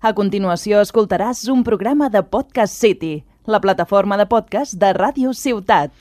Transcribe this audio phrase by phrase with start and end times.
[0.00, 5.92] A continuació escoltaràs un programa de Podcast City, la plataforma de podcast de Ràdio Ciutat.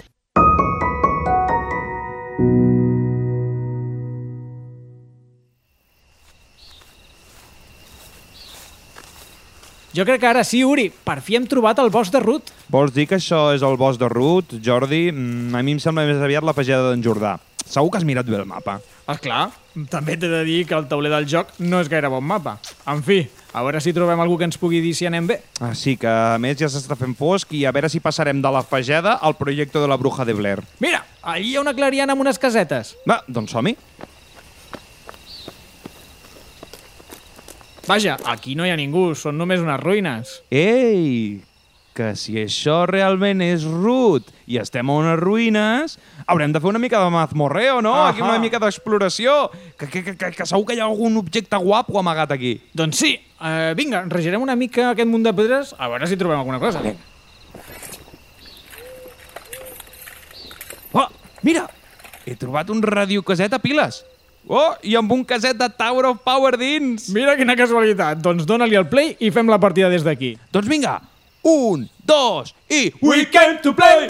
[9.92, 10.88] Jo crec que ara sí, Uri.
[11.04, 12.54] Per fi hem trobat el bosc de Ruth.
[12.72, 15.10] Vols dir que això és el bosc de Ruth, Jordi?
[15.12, 17.36] Mm, a mi em sembla més aviat la pageda d'en Jordà.
[17.68, 18.80] Segur que has mirat bé el mapa.
[19.12, 19.50] Ah, clar.
[19.92, 22.56] També t'he de dir que el tauler del joc no és gaire bon mapa.
[22.88, 25.40] En fi, a veure si trobem algú que ens pugui dir si anem bé.
[25.60, 28.52] Ah, sí, que a més ja s'està fent fosc i a veure si passarem de
[28.54, 30.62] la pageda al projecte de la bruja de Blair.
[30.80, 32.96] Mira, allí hi ha una clariana amb unes casetes.
[33.10, 33.76] Va, doncs som-hi.
[37.90, 40.36] Vaja, aquí no hi ha ningú, són només unes ruïnes.
[40.54, 41.42] Ei,
[41.98, 45.98] que si això realment és Ruth i estem a unes ruïnes,
[46.30, 47.96] haurem de fer una mica de mazmorreo, no?
[47.98, 48.12] Ahà.
[48.12, 49.50] Aquí una mica d'exploració.
[49.74, 52.60] Que, que, que, que segur que hi ha algun objecte guapo amagat aquí.
[52.78, 56.40] Doncs sí, uh, vinga, regirem una mica aquest munt de pedres a veure si trobem
[56.40, 56.84] alguna cosa.
[60.94, 61.08] Oh,
[61.44, 61.68] mira!
[62.26, 64.04] He trobat un radiocaset a piles.
[64.48, 67.10] Oh, i amb un caset de Tower of Power dins.
[67.14, 68.22] Mira quina casualitat.
[68.24, 70.36] Doncs dóna-li el play i fem la partida des d'aquí.
[70.54, 71.00] Doncs vinga,
[71.44, 72.90] un, dos i...
[73.02, 74.10] We came to play!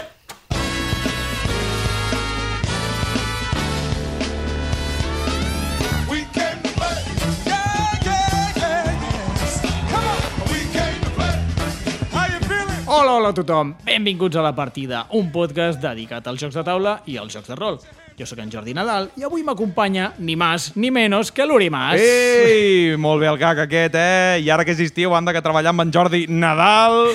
[12.91, 13.75] Hola, hola a tothom.
[13.85, 17.57] Benvinguts a La Partida, un podcast dedicat als jocs de taula i als jocs de
[17.59, 17.75] rol.
[18.17, 22.01] Jo sóc en Jordi Nadal i avui m'acompanya ni más ni menos que l'Uri Mas.
[22.01, 24.41] Ei, molt bé el gag aquest, eh?
[24.41, 27.13] I ara que és estiu han de que treballar amb en Jordi Nadal.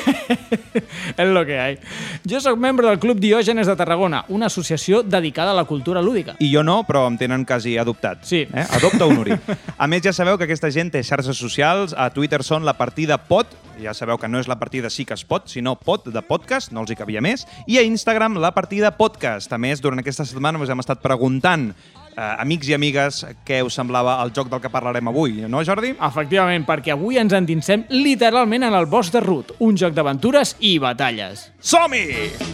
[1.25, 1.81] és lo que hay.
[2.23, 6.39] Jo sóc membre del Club Diògenes de Tarragona, una associació dedicada a la cultura lúdica.
[6.39, 8.23] I jo no, però em tenen quasi adoptat.
[8.23, 8.47] Sí.
[8.47, 8.67] Eh?
[8.79, 9.43] Adopta un Uri.
[9.77, 11.99] A més, ja sabeu que aquesta gent té xarxes socials.
[11.99, 15.17] A Twitter són la partida pot, ja sabeu que no és la partida sí que
[15.17, 17.47] es pot, sinó pot de podcast, no els hi cabia més.
[17.67, 19.53] I a Instagram, la partida podcast.
[19.53, 21.71] A més, durant aquesta setmana us hem estat preguntant
[22.17, 25.95] eh, amics i amigues què us semblava el joc del que parlarem avui, no, Jordi?
[25.99, 30.77] Efectivament, perquè avui ens endinsem literalment en el bosc de Ruth, un joc d'aventures i
[30.83, 31.49] batalles.
[31.61, 32.54] Som-hi!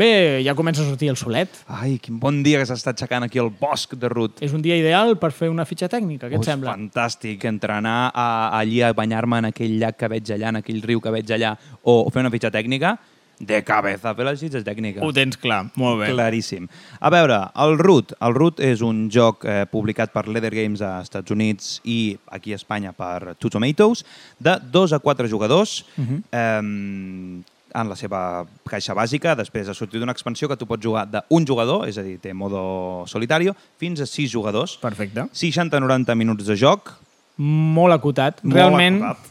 [0.00, 1.58] Bé, ja comença a sortir el solet.
[1.68, 4.40] Ai, quin bon dia que s'està aixecant aquí al bosc de Ruth.
[4.40, 6.72] És un dia ideal per fer una fitxa tècnica, què et Ui, sembla?
[6.72, 11.04] Fantàstic, entrenar a, allí a banyar-me en aquell llac que veig allà, en aquell riu
[11.04, 11.52] que veig allà,
[11.84, 12.96] o fer una fitxa tècnica,
[13.40, 15.00] de cabeza, fer les fitxes tècniques.
[15.04, 16.10] Ho tens clar, molt bé.
[16.12, 16.66] Claríssim.
[17.00, 18.12] A veure, el Root.
[18.20, 22.00] El Root és un joc eh, publicat per Leather Games a Estats Units i
[22.36, 24.04] aquí a Espanya per Two Tomatoes,
[24.40, 26.20] de 2 a 4 jugadors, uh -huh.
[26.32, 29.34] eh, en la seva caixa bàsica.
[29.38, 32.32] Després ha sortit una expansió que tu pots jugar d'un jugador, és a dir, té
[32.34, 34.76] modo solitario, fins a 6 jugadors.
[34.80, 35.26] Perfecte.
[35.32, 36.94] 60-90 minuts de joc.
[37.40, 38.42] Molt acotat.
[38.44, 39.26] Molt Realment, acotat.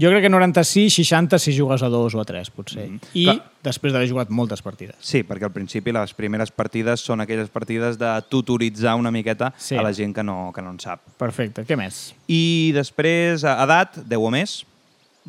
[0.00, 2.86] jo crec que 96, 60 si jugues a dos o a tres, potser.
[2.88, 3.00] Mhm.
[3.14, 3.38] I Clar.
[3.62, 4.96] després d'haver jugat moltes partides.
[5.00, 9.76] Sí, perquè al principi les primeres partides són aquelles partides de tutoritzar una miqueta Sí.
[9.76, 11.00] a la gent que no, que no en sap.
[11.18, 11.66] Perfecte.
[11.66, 12.14] Què més?
[12.28, 14.64] I després, edat, 10 o més.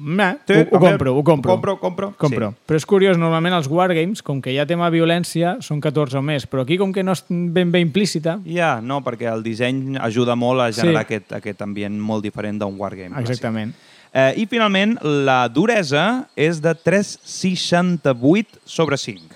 [0.03, 1.51] Nah, Sí, ho, ho compro, ho compro.
[1.51, 2.13] Compro, compro.
[2.17, 2.49] Compro.
[2.51, 2.57] Sí.
[2.65, 6.21] Però és curiós, normalment els wargames, com que hi ha tema violència, són 14 o
[6.25, 9.97] més, però aquí com que no és ben bé implícita, Ja, no, perquè el disseny
[10.01, 11.05] ajuda molt a generar Sí.
[11.05, 13.09] aquest, aquest ambient molt diferent d'un wargame.
[13.15, 13.29] clàssic.
[13.29, 13.73] exactament.
[14.13, 19.35] Eh, I finalment, la duresa és de 3,68 sobre 5.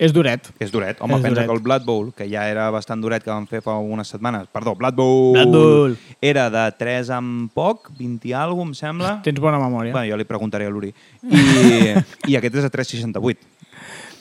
[0.00, 0.46] És duret.
[0.58, 0.96] És duret.
[1.04, 1.46] Home, És pensa duret.
[1.50, 4.46] que el Blood Bowl, que ja era bastant duret que vam fer fa unes setmanes,
[4.48, 5.96] perdó, Blood Bowl, Blood Bowl.
[6.24, 9.10] era de 3 amb poc, 20 i alguna em sembla.
[9.26, 9.92] Tens bona memòria.
[9.92, 10.88] Bueno, jo li preguntaré a l'Uri.
[11.28, 11.92] I,
[12.32, 13.36] I aquest és de 3,68.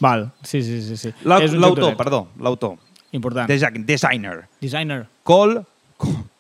[0.04, 0.98] Val, sí, sí, sí.
[0.98, 1.14] sí.
[1.24, 2.76] L'autor, perdó, l'autor.
[3.12, 3.48] Important.
[3.50, 4.48] Desi- Designer.
[4.62, 5.06] Designer.
[5.24, 5.62] Col,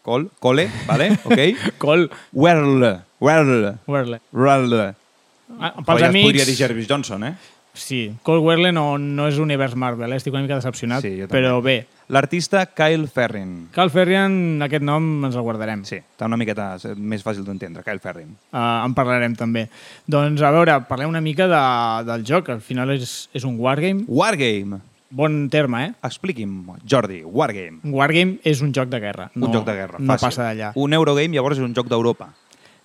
[0.03, 1.11] Col, Cole, vale?
[1.23, 1.39] Ok?
[1.77, 2.09] Col.
[2.31, 4.19] Werle, Werle, Werle.
[4.31, 4.93] Werle.
[5.59, 6.45] Ah, Pels ja es podria amics...
[6.51, 7.33] dir Jervis Johnson, eh?
[7.73, 10.17] Sí, Cole Werle no, no és univers Marvel, eh?
[10.19, 11.85] estic una mica decepcionat, Sí, però bé.
[12.09, 13.67] L'artista Kyle Ferrin.
[13.71, 15.83] Cal Ferrian, aquest nom ens el guardarem.
[15.85, 18.31] Sí, està una miqueta més fàcil d'entendre, Kyle Ferrin.
[18.49, 19.67] Uh, en parlarem també.
[20.09, 21.61] Doncs, a veure, parlem una mica de,
[22.09, 22.49] del joc.
[22.49, 24.07] Al final és, és un wargame.
[24.09, 24.81] Wargame.
[25.09, 25.93] Bon terme, eh?
[26.05, 27.79] Expliqui'm, Jordi, Wargame.
[27.93, 29.29] Wargame és un joc de guerra.
[29.37, 30.27] Un joc de guerra, No fàcil.
[30.27, 30.73] passa d'allà.
[30.77, 32.33] Un Eurogame llavors és un joc d'Europa.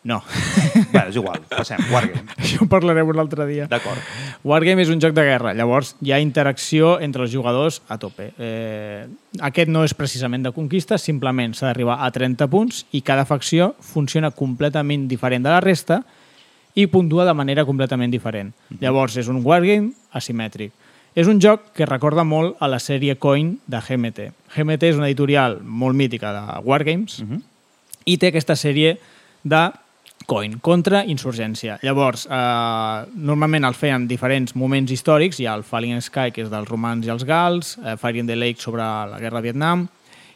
[0.05, 0.19] No.
[0.93, 2.29] Bé, és igual, passem, Wargame.
[2.43, 3.65] Això ho parlarem un altre dia.
[3.71, 4.05] D'acord.
[4.45, 8.29] Wargame és un joc de guerra, llavors hi ha interacció entre els jugadors a tope.
[8.37, 9.07] Eh,
[9.49, 13.73] aquest no és precisament de conquista, simplement s'ha d'arribar a 30 punts i cada facció
[13.81, 16.03] funciona completament diferent de la resta
[16.75, 18.53] i puntua de manera completament diferent.
[18.83, 20.75] Llavors, és un wargame asimètric.
[21.15, 24.29] És un joc que recorda molt a la sèrie Coin de GMT.
[24.53, 27.21] GMT és una editorial molt mítica de wargames
[28.05, 28.97] i té aquesta sèrie
[29.47, 29.63] de
[30.27, 31.79] Coin, contra insurgència.
[31.85, 35.39] Llavors, eh, normalment el feien en diferents moments històrics.
[35.41, 38.27] Hi ha el Falling Sky, que és dels romans i els gals, eh, Fire in
[38.27, 39.89] the Lake sobre la guerra de Vietnam,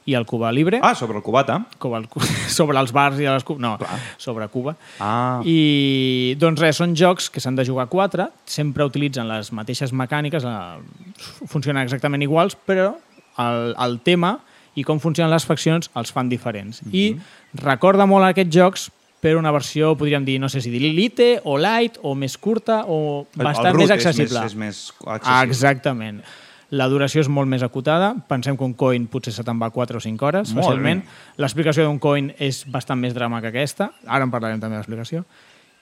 [0.09, 1.67] i el Cuba Libre, Ah, sobre el cubata.
[1.79, 2.07] com el,
[2.49, 3.79] sobre els bars i les Cuba, no,
[4.17, 4.75] sobre Cuba.
[5.01, 5.41] Ah.
[5.45, 9.93] I doncs res, són jocs que s'han de jugar a quatre, sempre utilitzen les mateixes
[9.93, 12.95] mecàniques, eh, funcionen exactament iguals, però
[13.39, 14.39] el, el tema
[14.77, 16.81] i com funcionen les faccions els fan diferents.
[16.93, 17.17] I
[17.55, 21.57] recorda molt aquests jocs per una versió, podríem dir, no sé si dir Elite o
[21.59, 24.41] Light o més curta o El- el bastant root més és accessible.
[24.41, 25.49] més- és més accessible.
[25.49, 26.23] Exactament.
[26.71, 28.15] La duració és molt més acotada.
[28.29, 31.03] Pensem que un coin potser se te'n va 4 o 5 hores, Molt fàcilment.
[31.39, 33.91] L'explicació d'un coin és bastant més drama que aquesta.
[34.07, 35.25] Ara en parlarem també de l'explicació.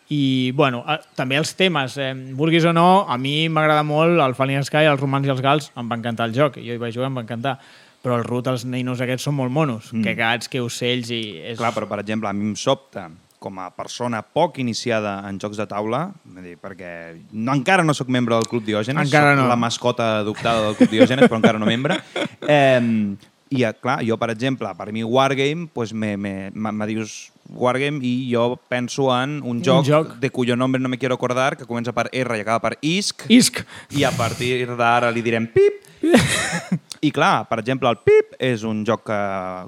[0.09, 1.97] I, bueno, eh, també els temes.
[1.99, 5.41] Eh, vulguis o no, a mi m'agrada molt el Falling Sky, els romans i els
[5.43, 5.73] gals.
[5.77, 6.55] Em va encantar el joc.
[6.63, 7.59] Jo hi vaig jugar, em va encantar.
[8.05, 9.93] Però el root, els neinos aquests són molt monos.
[9.93, 10.05] Mm.
[10.05, 11.41] Que gats, que ocells i...
[11.43, 11.59] És...
[11.59, 13.09] Clar, però per exemple, a mi em sobta
[13.47, 16.09] com a persona poc iniciada en jocs de taula,
[16.43, 16.91] dir, perquè
[17.31, 19.47] no, encara no sóc membre del Club Diògenes, Encara no.
[19.47, 22.01] la mascota adoptada del Club Diògenes, però encara no membre.
[22.47, 23.17] Eh,
[23.51, 28.03] I, clar, jo, per exemple, per mi Wargame, pues me, me, me, me dius Wargame
[28.03, 30.15] i jo penso en un joc, joc.
[30.23, 33.27] de cuyo nombre no me quiero acordar, que comença per R i acaba per ISC,
[33.31, 33.63] Isc!
[33.91, 35.83] i a partir d'ara li direm pip.
[37.01, 39.21] I clar, per exemple, el pip és un joc que,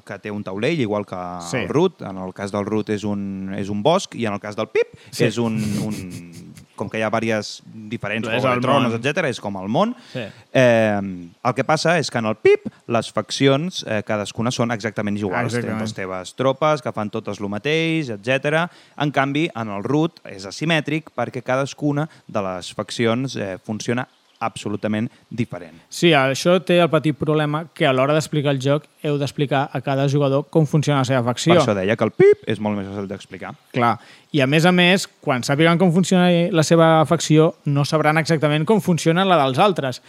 [0.07, 1.19] que té un taulell, igual que
[1.51, 1.59] Sí.
[1.65, 2.03] el root.
[2.03, 4.69] En el cas del root és un, és un bosc i en el cas del
[4.69, 5.25] pip Sí.
[5.25, 6.45] és un, un...
[6.79, 7.61] Com que hi ha diverses
[7.91, 9.97] diferents És el de Tronos, etc és com el món.
[10.13, 10.23] Sí.
[10.55, 11.01] Eh,
[11.43, 15.51] el que passa és que en el pip les faccions, eh, cadascuna són exactament iguals.
[15.57, 15.81] Exactament.
[15.81, 18.69] Tens les teves tropes que fan totes el mateix, etc.
[18.97, 24.07] En canvi, en el root és asimètric perquè cadascuna de les faccions eh, funciona
[24.41, 25.81] absolutament diferent.
[25.91, 29.81] Sí, això té el petit problema que a l'hora d'explicar el joc heu d'explicar a
[29.83, 31.55] cada jugador com funciona la seva facció.
[31.55, 33.53] Per això deia que el pip és molt més fàcil d'explicar.
[33.75, 33.97] Clar.
[34.33, 38.67] I a més a més, quan sàpiguen com funciona la seva facció, no sabran exactament
[38.69, 40.03] com funciona la dels altres.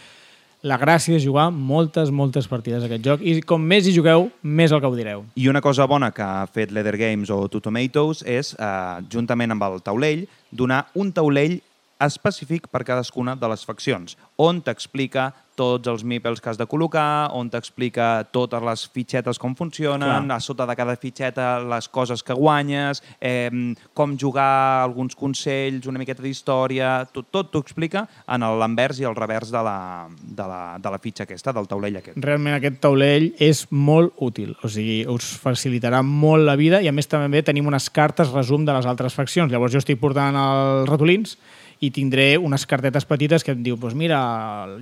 [0.60, 4.74] La gràcia és jugar moltes, moltes partides d'aquest joc i com més hi jugueu, més
[4.76, 5.22] el gaudireu.
[5.40, 9.56] I una cosa bona que ha fet Leather Games o Two Tomatoes és, eh, juntament
[9.56, 11.62] amb el taulell, donar un taulell
[12.00, 15.30] específic per cadascuna de les faccions, on t'explica
[15.60, 20.36] tots els meeples que has de col·locar, on t'explica totes les fitxetes com funcionen, Clar.
[20.36, 23.50] a sota de cada fitxeta les coses que guanyes, eh,
[23.92, 29.18] com jugar, alguns consells, una miqueta d'història, tot, tot t'ho explica en l'anvers i el
[29.18, 32.18] revers de la, de, la, de la fitxa aquesta, del taulell aquest.
[32.24, 36.96] Realment aquest taulell és molt útil, o sigui, us facilitarà molt la vida i a
[36.96, 39.52] més també tenim unes cartes resum de les altres faccions.
[39.52, 41.36] Llavors jo estic portant els ratolins
[41.80, 44.18] i tindré unes cartetes petites que em diu, doncs mira,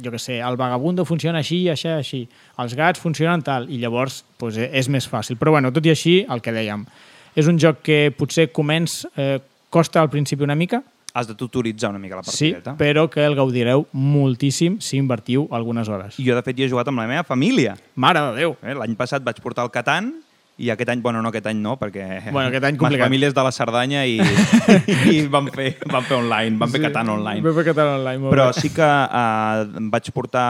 [0.02, 2.20] jo que sé, el vagabundo funciona així, així, així,
[2.58, 5.38] els gats funcionen tal, i llavors doncs, eh, és més fàcil.
[5.38, 6.82] Però bueno, tot i així, el que dèiem,
[7.38, 9.38] és un joc que potser començ, eh,
[9.70, 10.82] costa al principi una mica,
[11.14, 12.74] Has de tutoritzar una mica la sí, partideta.
[12.76, 16.18] però que el gaudireu moltíssim si invertiu algunes hores.
[16.20, 17.76] Jo, de fet, hi he jugat amb la meva família.
[17.96, 18.56] Mare de Déu!
[18.62, 18.74] Eh?
[18.76, 20.12] L'any passat vaig portar el Catan
[20.58, 23.06] i aquest any, bueno, no aquest any no, perquè Bueno, aquest any les complicat.
[23.06, 24.18] famílies de la Cerdanya i,
[25.14, 27.42] i van, fer, van fer online, van fer Catan online.
[27.46, 28.60] Vam fer Catan online, molt Però bé.
[28.60, 30.48] sí que eh, vaig portar,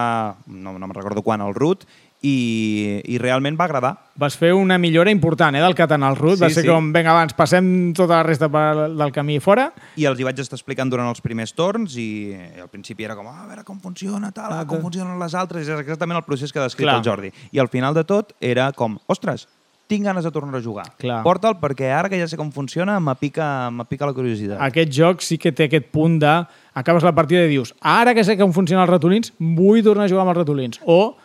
[0.49, 1.85] no, no me'n recordo quan, el root,
[2.25, 3.93] i, i realment va agradar.
[4.19, 6.39] Vas fer una millora important eh, del Catan al Root.
[6.41, 6.69] Sí, Va ser sí.
[6.73, 9.69] com, vinga, abans, passem tota la resta per, del camí fora.
[10.01, 13.15] I els hi vaig estar explicant durant els primers torns i, i al principi era
[13.15, 16.27] com, ah, a veure com funciona, tal, ah, com funcionen les altres, és exactament el
[16.27, 16.97] procés que ha descrit Clar.
[16.99, 17.31] el Jordi.
[17.53, 19.47] I al final de tot era com, ostres,
[19.89, 20.85] tinc ganes de tornar a jugar.
[21.01, 21.23] Clar.
[21.25, 24.61] Porta'l perquè ara que ja sé com funciona m'apica la curiositat.
[24.69, 26.35] Aquest joc sí que té aquest punt de...
[26.79, 30.11] Acabes la partida i dius, ara que sé com funcionen els ratolins, vull tornar a
[30.13, 30.79] jugar amb els ratolins.
[30.87, 31.17] O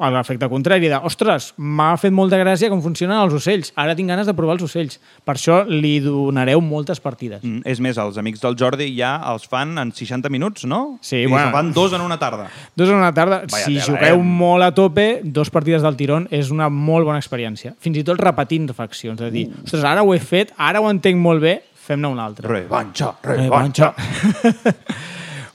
[0.00, 4.08] a l'efecte contrari, de, ostres, m'ha fet molta gràcia com funcionen els ocells, ara tinc
[4.10, 4.98] ganes de provar els ocells.
[5.24, 7.42] Per això li donareu moltes partides.
[7.44, 10.98] Mm, és més, els amics del Jordi ja els fan en 60 minuts, no?
[11.04, 11.52] Sí, dir, bueno.
[11.52, 12.48] fan dos en una tarda.
[12.74, 14.24] Dos en una tarda, Vaya si tela, jugueu eh?
[14.40, 17.74] molt a tope, dos partides del tirón és una molt bona experiència.
[17.78, 19.64] Fins i tot repetint faccions, de dir, Uh.
[19.64, 22.48] ostres, ara ho he fet, ara ho entenc molt bé, fem-ne una altra.
[22.48, 23.94] Revanxa, Revanxa.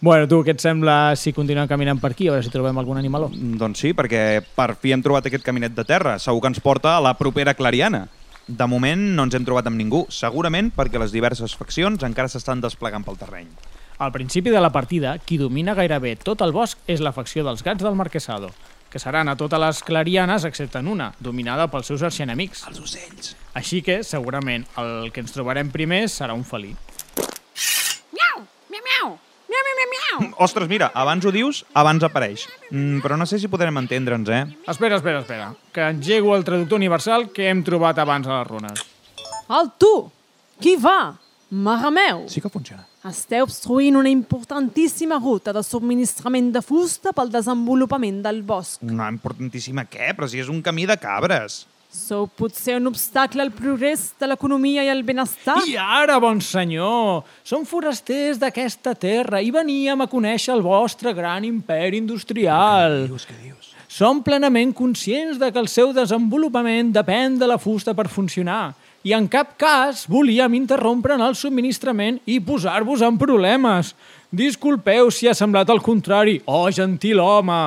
[0.05, 2.99] bueno, tu, què et sembla si continuem caminant per aquí, a veure si trobem algun
[3.01, 3.31] animaló?
[3.33, 6.19] Mm, Doncs sí, perquè per fi hem trobat aquest caminet de terra.
[6.21, 8.05] Segur que ens porta a la propera Clariana.
[8.45, 12.61] De moment no ens hem trobat amb ningú, segurament perquè les diverses faccions encara s'estan
[12.61, 13.49] desplegant pel terreny.
[13.97, 17.65] Al principi de la partida, qui domina gairebé tot el bosc és la facció dels
[17.65, 18.53] gats del Marquesado,
[18.93, 22.67] que seran a totes les clarianes excepte en una, dominada pels seus arxienemics.
[22.69, 23.33] Els ocells.
[23.57, 26.75] Així que, segurament, el que ens trobarem primer serà un felí.
[30.37, 32.45] Ostres, mira, abans ho dius, abans apareix.
[32.69, 34.43] Mm, però no sé si podrem entendre'ns, eh?
[34.71, 38.83] Espera, espera, espera, que engego el traductor universal que hem trobat abans a les runes.
[39.47, 39.93] Alt tu!
[40.61, 41.15] Qui va?
[41.51, 42.25] Mare meu!
[42.31, 42.87] Sí que funciona.
[43.05, 48.81] Esteu obstruint una importantíssima ruta de subministrament de fusta pel desenvolupament del bosc.
[48.81, 50.15] Una importantíssima què?
[50.17, 51.65] Però si és un camí de cabres.
[51.95, 55.55] Sou potser un obstacle al progrés de l'economia i el benestar?
[55.63, 61.47] I ara, bon senyor, som forasters d'aquesta terra i veníem a conèixer el vostre gran
[61.47, 63.05] imperi industrial.
[63.07, 63.71] Dius, què dius?
[63.87, 68.73] Som plenament conscients de que el seu desenvolupament depèn de la fusta per funcionar
[69.05, 73.93] i en cap cas volíem interrompre'n el subministrament i posar-vos en problemes.
[74.33, 76.39] Disculpeu si ha semblat el contrari.
[76.49, 77.57] Oh, gentil home,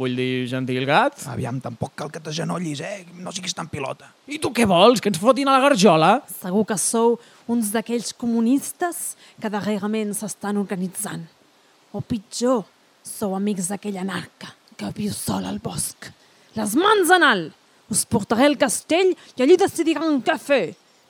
[0.00, 1.22] vull dir, gentil gat.
[1.30, 3.04] Aviam, tampoc cal que t'agenollis, eh?
[3.22, 4.10] No siguis tan pilota.
[4.26, 6.10] I tu què vols, que ens fotin a la garjola?
[6.40, 7.16] Segur que sou
[7.48, 11.24] uns d'aquells comunistes que darrerament s'estan organitzant.
[11.94, 12.66] O pitjor,
[13.06, 16.10] sou amics d'aquell anarca que viu sol al bosc.
[16.58, 17.54] Les mans en alt!
[17.88, 20.64] Us portaré al castell i allí decidiran què fer.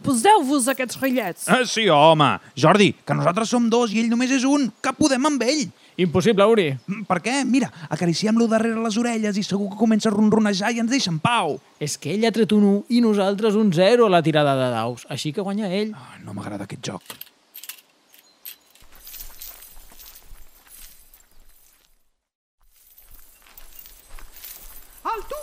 [0.04, 1.48] Poseu-vos aquests rillets.
[1.50, 2.28] Ah, sí, home.
[2.56, 4.68] Jordi, que nosaltres som dos i ell només és un.
[4.82, 5.64] Que podem amb ell?
[5.98, 6.68] Impossible, Uri.
[6.86, 7.34] Mm, Per què?
[7.44, 11.18] Mira, acariciem-lo darrere les orelles i segur que comença a ronronejar i ens deixa en
[11.18, 11.56] pau.
[11.82, 14.70] És que ell ha tret un 1 i nosaltres un 0 a la tirada de
[14.76, 15.90] daus, així que guanya ell.
[15.98, 17.18] Ah, no m'agrada aquest joc.
[25.04, 25.36] Alto!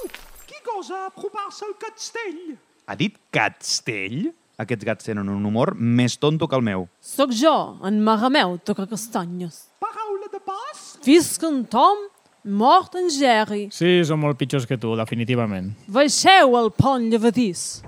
[0.46, 2.42] Qui gosa apropar-se al castell?
[2.88, 4.32] Ha dit castell?
[4.56, 6.86] Aquests gats tenen un humor més tonto que el meu.
[7.04, 9.66] Sóc jo, en mare meu, toca castanyes.
[9.84, 10.84] Paraula de pas?
[11.04, 12.06] Visc en Tom,
[12.48, 13.66] mort en Jerry.
[13.76, 15.74] Sí, són molt pitjors que tu, definitivament.
[15.92, 17.82] Baixeu al pont llevadís.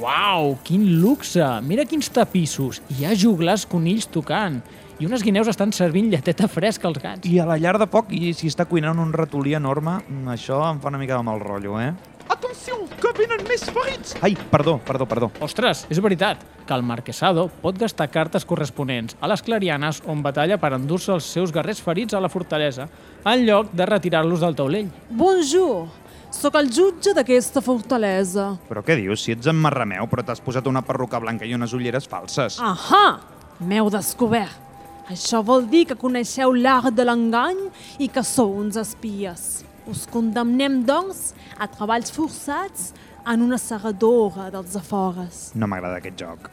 [0.00, 1.42] Uau, quin luxe!
[1.66, 2.78] Mira quins tapissos!
[2.94, 4.62] Hi ha joglars conills tocant.
[5.00, 7.24] I unes guineus estan servint lleteta fresca als gats.
[7.24, 10.58] I a la llar de poc, i si està cuinant un ratolí enorme, mm, això
[10.68, 11.94] em fa una mica de mal rotllo, eh?
[12.28, 14.12] Atenció, que venen més ferits!
[14.20, 15.30] Ai, perdó, perdó, perdó.
[15.40, 20.60] Ostres, és veritat que el marquesado pot gastar cartes corresponents a les clarianes on batalla
[20.60, 22.86] per endur-se els seus guerrers ferits a la fortalesa,
[23.24, 24.92] en lloc de retirar-los del taulell.
[25.08, 25.88] Bonjour,
[26.30, 28.50] sóc el jutge d'aquesta fortalesa.
[28.68, 29.24] Però què dius?
[29.24, 32.60] Si ets en Marrameu, però t'has posat una perruca blanca i unes ulleres falses.
[32.60, 33.16] Ahà,
[33.60, 34.68] m'heu descobert.
[35.10, 37.64] Això vol dir que coneixeu l'art de l'engany
[37.98, 39.64] i que sou uns espies.
[39.90, 42.92] Us condemnem, doncs, a treballs forçats
[43.26, 45.40] en una serradora dels afores.
[45.58, 46.46] No m'agrada aquest joc.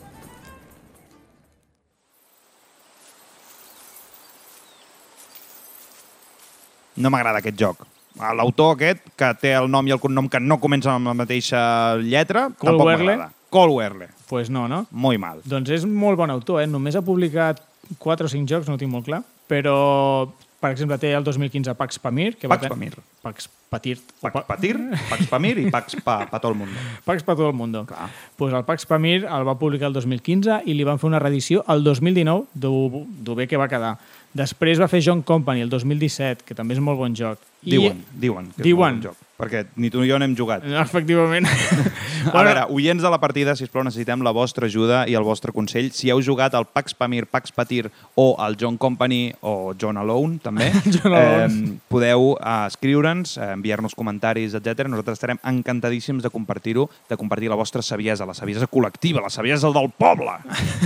[6.98, 7.86] No m'agrada aquest joc.
[8.18, 11.62] L'autor aquest, que té el nom i el cognom que no comencen amb la mateixa
[12.02, 13.32] lletra, Cole tampoc m'agrada.
[13.54, 14.10] Cole Wehrle.
[14.28, 14.88] Pues no, no?
[14.90, 15.46] Muy mal.
[15.46, 16.68] Doncs és molt bon autor, eh?
[16.68, 17.62] Només ha publicat
[17.98, 20.30] 4 o 5 jocs, no ho tinc molt clar, però,
[20.60, 22.94] per exemple, té el 2015 Pax Pamir, que Pax va Pamir.
[23.22, 23.98] Pax Patir.
[24.22, 24.78] Pax Patir,
[25.10, 26.70] Pax Pamir i Pax pa, pa tot el món.
[27.08, 27.86] Pax pa tot el mundo.
[27.86, 28.08] Clar.
[28.38, 31.66] Pues el Pax Pamir el va publicar el 2015 i li van fer una reedició
[31.68, 33.98] el 2019 d'ho bé que va quedar.
[34.38, 37.40] Després va fer John Company el 2017, que també és molt bon joc.
[37.64, 39.02] I- Diuen, diuen que és Diuen.
[39.02, 39.27] molt bon joc.
[39.38, 40.64] Perquè ni tu ni jo n'hem jugat.
[40.82, 41.46] Efectivament.
[42.34, 45.54] A veure, oients de la partida, si plau necessitem la vostra ajuda i el vostre
[45.54, 45.92] consell.
[45.94, 50.40] Si heu jugat al Pax Pamir, Pax Patir o al John Company o John Alone,
[50.42, 51.46] també, John Alone.
[51.46, 54.90] eh, podeu eh, escriure'ns, eh, enviar-nos comentaris, etc.
[54.90, 59.70] Nosaltres estarem encantadíssims de compartir-ho, de compartir la vostra saviesa, la saviesa col·lectiva, la saviesa
[59.70, 60.34] del poble.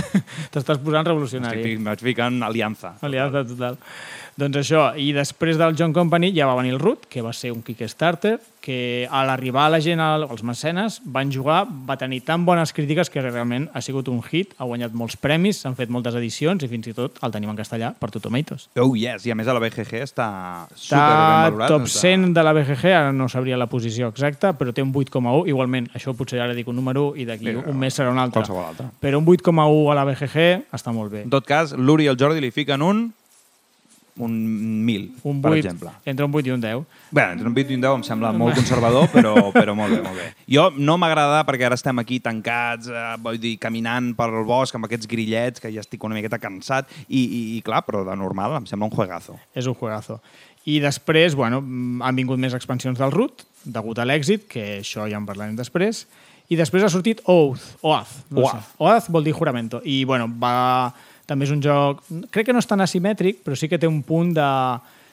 [0.52, 1.64] T'estàs posant revolucionari.
[1.64, 2.98] Estic, m'estic ficant aliança.
[3.00, 3.80] Aliança total.
[4.34, 7.50] Doncs això, i després del John Company ja va venir el Root, que va ser
[7.52, 12.44] un Kickstarter, que a l'arribar la gent, al- els mecenes, van jugar, va tenir tan
[12.46, 16.14] bones crítiques que realment ha sigut un hit, ha guanyat molts premis, s'han fet moltes
[16.14, 18.68] edicions i fins i tot el tenim en castellà per Totomatoes.
[18.78, 20.28] Oh, yes, i a més a la BGG està
[20.70, 21.68] Està superben valorat.
[21.68, 24.92] top està- 100 de la BGG, ara no sabria la posició exacta, però té un
[24.94, 28.18] 8,1, igualment, això potser ara dic un número i d'aquí Sí, un mes serà un
[28.18, 28.40] altre.
[28.40, 28.86] qualsevol altre.
[29.00, 31.22] Però un 8,1 a la BGG està molt bé.
[31.24, 33.12] En tot cas, l'Uri i el Jordi li fiquen un
[34.18, 34.32] un
[34.86, 35.90] 1.000, Un per 8, exemple.
[36.04, 36.82] entre un 8 i un 10.
[37.10, 40.02] Bé, entre un 8 i un 10 em sembla molt conservador, però, però molt bé,
[40.04, 40.26] molt bé.
[40.52, 44.76] Jo no m'agrada perquè ara estem aquí tancats, eh, vull dir, caminant per el bosc
[44.76, 48.16] amb aquests grillets, que ja estic una miqueta cansat, i, i, i clar, però de
[48.20, 49.38] normal em sembla un juegazo.
[49.54, 50.20] És un juegazo.
[50.68, 51.58] I després, bueno,
[52.04, 56.04] han vingut més expansions del Root, degut a l'èxit, que això ja en parlarem després,
[56.52, 58.60] i després ha sortit Oath, Oath, no Oath.
[58.60, 58.76] Sé.
[58.84, 60.92] Oath vol dir juramento, i bueno, va...
[61.26, 62.02] també és un joc,
[62.34, 64.48] crec que no és tan asimètric, però sí que té un punt de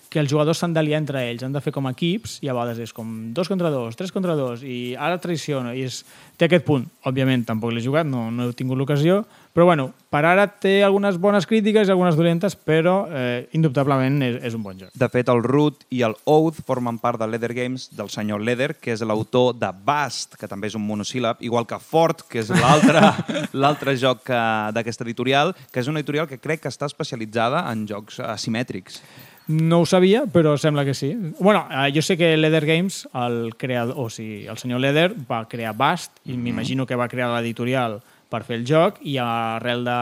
[0.10, 2.80] que els jugadors s'han d'aliar entre ells, han de fer com equips i a vegades
[2.88, 6.02] és com dos contra dos, tres contra dos i ara traiciona i és,
[6.36, 6.88] té aquest punt.
[7.06, 9.22] Òbviament tampoc l'he jugat, no, no he tingut l'ocasió,
[9.54, 14.38] però bueno, per ara té algunes bones crítiques i algunes dolentes, però eh, indubtablement és,
[14.46, 14.92] és un bon joc.
[14.94, 18.76] De fet, el Root i el Oath formen part de Leather Games del senyor Leather,
[18.80, 22.50] que és l'autor de Bast, que també és un monosíl·lab, igual que Fort, que és
[23.54, 24.44] l'altre joc que-
[24.76, 29.02] d'aquesta editorial, que és una editorial que crec que està especialitzada en jocs asimètrics.
[29.50, 31.16] No ho sabia, però sembla que sí.
[31.40, 35.48] bueno, eh, jo sé que Leather Games, el creador, o sigui, el senyor Leather va
[35.50, 37.98] crear Bast i m'imagino que va crear l'editorial
[38.30, 40.00] per fer el joc i arrel de,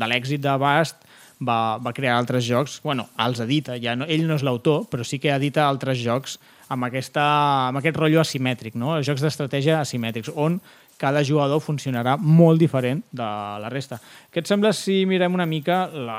[0.00, 1.06] de l'èxit de Bast
[1.40, 2.80] va, va crear altres jocs.
[2.84, 6.38] bueno, els edita, ja no, ell no és l'autor, però sí que edita altres jocs
[6.68, 7.24] amb, aquesta,
[7.70, 9.00] amb aquest rotllo asimètric, no?
[9.02, 10.60] jocs d'estratègia asimètrics, on
[11.00, 13.24] cada jugador funcionarà molt diferent de
[13.62, 13.96] la resta.
[14.30, 16.18] Què et sembla si mirem una mica la,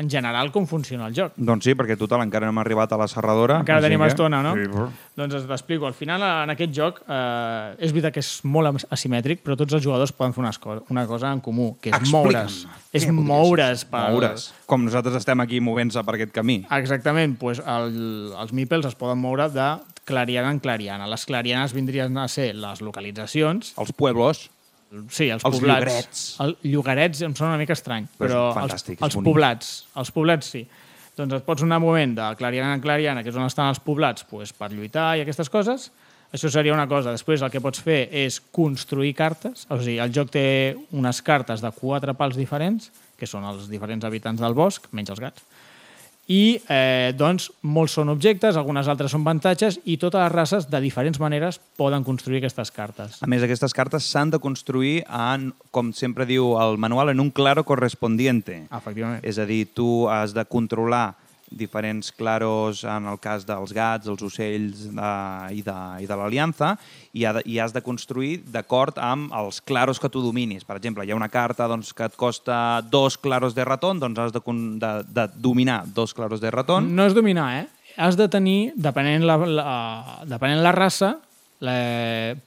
[0.00, 1.36] en general com funciona el joc?
[1.38, 3.60] Doncs sí, perquè total, encara no hem arribat a la serradora.
[3.62, 4.56] Encara tenim que- estona, no?
[4.58, 4.88] Sí, però...
[5.18, 5.86] Doncs t'explico.
[5.86, 9.78] Al final, en aquest joc, eh, és veritat que és molt as- asimètric, però tots
[9.78, 12.24] els jugadors poden fer una, esco- una cosa en comú, que és Explica'm.
[12.26, 12.66] moure's.
[12.92, 13.84] És moure's.
[13.86, 14.48] pel- Moure's.
[14.66, 16.64] Com nosaltres estem aquí movent-se per aquest camí.
[16.70, 19.68] Exactament, doncs el, els meeples es poden moure de
[20.08, 21.06] clariana en clariana.
[21.12, 24.48] Les clarianes vindrien a ser les localitzacions, Els pueblos.
[25.12, 25.84] sí, els, Els poblats.
[25.84, 26.26] llogarets.
[26.40, 30.64] El, llogarets em sona una mica estrany, Però però, els, els poblats, els poblats sí.
[31.18, 34.22] Doncs et pots anar movent de clariana en clariana, que és on estan els poblats,
[34.30, 35.88] doncs, per lluitar i aquestes coses.
[36.32, 37.10] Això seria una cosa.
[37.10, 39.64] Després el que pots fer és construir cartes.
[39.72, 44.04] O sigui, el joc té unes cartes de quatre pals diferents, que són els diferents
[44.06, 45.42] habitants del bosc, menys els gats.
[46.28, 50.80] I eh, doncs, molts són objectes, algunes altres són avantatges i totes les races, de
[50.84, 53.16] diferents maneres, poden construir aquestes cartes.
[53.24, 57.30] A més, aquestes cartes s'han de construir en, com sempre diu el manual, en un
[57.32, 58.66] claro correspondiente.
[58.68, 59.24] Efectivament.
[59.24, 61.16] És a dir, tu has de controlar
[61.50, 65.12] diferents claros en el cas dels gats, els ocells de,
[65.56, 66.74] i de, i de l'aliança
[67.12, 70.66] i, ha i has de construir d'acord amb els claros que tu dominis.
[70.68, 74.24] Per exemple, hi ha una carta doncs, que et costa dos claros de ratón, doncs
[74.26, 76.94] has de, de, de dominar dos claros de ratón.
[76.96, 77.66] No és dominar, eh?
[77.98, 79.70] Has de tenir, depenent la, la,
[80.28, 81.16] depenent la raça,
[81.64, 81.78] la,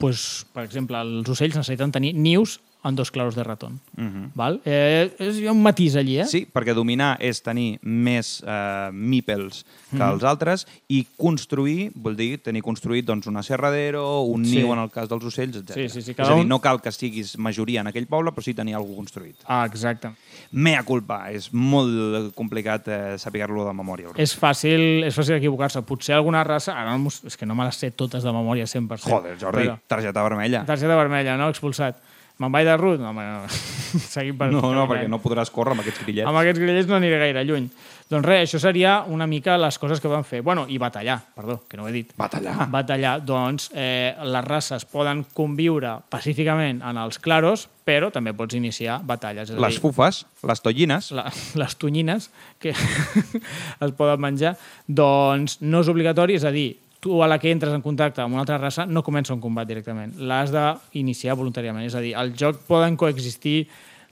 [0.00, 3.80] pues, per exemple, els ocells necessiten tenir nius en dos claros de ratón.
[3.96, 4.30] Uh -huh.
[4.34, 4.60] val?
[4.64, 6.26] eh, és, hi ha un matís allí, eh?
[6.26, 10.12] Sí, perquè dominar és tenir més eh, meeples que Mhm.
[10.12, 14.56] els altres i construir vol dir tenir construït doncs, un aserradero, un Sí.
[14.56, 15.74] niu en el cas dels ocells, etc.
[15.74, 18.42] Sí, sí, sí, és a dir, no cal que siguis majoria en aquell poble, però
[18.42, 19.36] sí tenir alguna construït.
[19.46, 20.10] Ah, exacte.
[20.50, 24.08] Mea culpa, és molt complicat eh, saber-lo de memòria.
[24.16, 25.82] És fàcil, és fàcil equivocar-se.
[25.82, 26.72] Potser alguna raça...
[26.72, 29.10] Ara no, és que no me les sé totes de memòria 100%.
[29.10, 30.64] Joder, Jordi, Però, targeta vermella.
[30.64, 31.48] targeta vermella, no?
[31.48, 31.96] Expulsat.
[32.40, 33.00] Me'n vaig de Ruth?
[33.02, 33.48] No, no.
[34.14, 34.48] Seguim per...
[34.54, 36.28] No, no, perquè no podràs córrer amb aquests grillets.
[36.28, 37.68] Amb aquests grillets no aniré gaire lluny.
[38.12, 40.42] Doncs res, això seria una mica les coses que van fer.
[40.44, 42.10] Bueno, i batallar, perdó, que no ho he dit.
[42.18, 42.66] Batallar.
[42.72, 48.98] Batallar, doncs eh, les races poden conviure pacíficament en els claros, però també pots iniciar
[49.08, 49.54] batalles.
[49.54, 51.24] És Les dir, fufes, les tollines, la,
[51.62, 52.28] les tonyines
[52.60, 52.74] que
[53.86, 57.74] es poden menjar, doncs no és obligatori, és a dir, tu a la que entres
[57.74, 61.96] en contacte amb una altra raça no comença un combat directament, l'has d'iniciar voluntàriament, és
[61.98, 63.64] a dir, al joc poden coexistir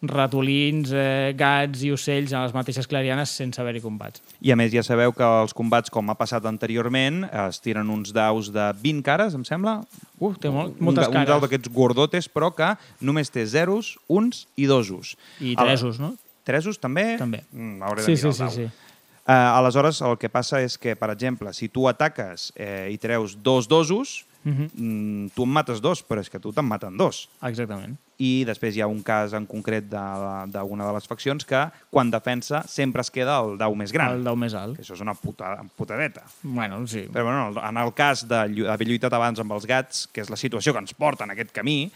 [0.02, 4.22] ratolins, eh, gats i ocells en les mateixes clarianes sense haver-hi combats.
[4.40, 8.10] I a més ja sabeu que els combats, com ha passat anteriorment, es tiren uns
[8.16, 9.78] daus de 20 cares, em sembla.
[10.18, 11.42] Uh, té molt, un, moltes da- un dau cares.
[11.44, 12.72] d'aquests gordotes, però que
[13.04, 15.16] només té zeros, uns i dosos.
[15.40, 16.14] I A tresos, no?
[16.44, 17.16] Tresos també?
[17.20, 17.44] També.
[17.52, 18.50] Mm, hauré de Sí, mirar sí, el sí, dau.
[18.50, 18.89] sí.
[19.28, 23.36] Uh, aleshores, el que passa és que, per exemple, si tu ataques eh, i treus
[23.42, 24.70] dos dosos, Mhm.
[24.72, 27.28] mm, tu en mates dos, però és que tu te'n maten dos.
[27.44, 27.98] Exactament.
[28.16, 32.10] I després hi ha un cas en concret de- d'una de, les faccions que, quan
[32.10, 34.12] defensa, sempre es queda el dau més gran.
[34.16, 34.76] El dau més alt.
[34.78, 36.22] Que això és una puta, putadeta.
[36.42, 37.06] Bueno, sí.
[37.12, 40.72] Però bueno, en el cas d'haver lluitat abans amb els gats, que és la situació
[40.72, 41.92] que ens porta en aquest camí,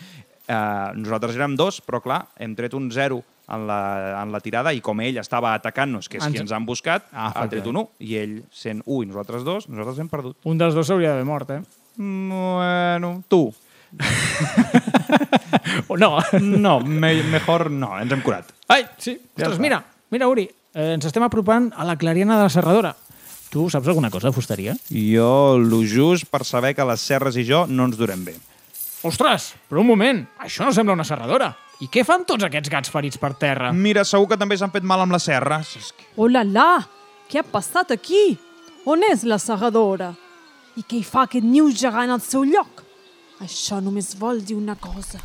[0.47, 4.73] eh, nosaltres érem dos, però clar, hem tret un zero en la, en la tirada
[4.73, 7.67] i com ell estava atacant-nos, que és Ens- qui ens han buscat, Ah, ha tret
[7.67, 7.89] un efectivament.
[8.01, 10.37] 1 i ell sent 1 i nosaltres dos, nosaltres hem perdut.
[10.45, 11.61] Un dels dos s'hauria d'haver mort, eh?
[11.97, 13.53] Bueno, tu.
[15.89, 16.19] O no.
[16.41, 18.49] No, me, mejor no, ens hem curat.
[18.69, 19.15] Ai, sí.
[19.37, 22.95] Ja Ostres, mira, mira, Uri, eh, ens estem apropant a la clariana de la serradora.
[23.51, 24.75] Tu saps alguna cosa de fusteria?
[24.91, 28.35] Jo, lo just per saber que les serres i jo no ens durem bé.
[29.07, 31.53] Ostres, però un moment, això no sembla una serradora.
[31.83, 33.73] I què fan tots aquests gats ferits per terra?
[33.73, 35.15] Mira, segur que també s'han fet mal amb.
[35.15, 36.87] És que- Oh la la!
[37.29, 38.39] Què ha passat aquí?
[38.87, 40.15] On és la serradora?
[40.77, 42.83] I què hi fa aquest niu gegant al seu lloc?
[43.41, 45.19] Això només vol dir una cosa.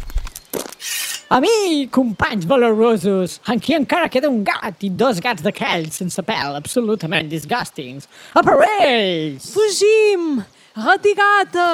[1.30, 6.56] A mi, companys valorosos, aquí encara queda un gat i dos gats d'aquells sense pèl,
[6.58, 8.08] absolutament disgustings.
[8.34, 9.52] Aparells!
[9.54, 10.42] Fugim!
[10.76, 11.68] Ratigata!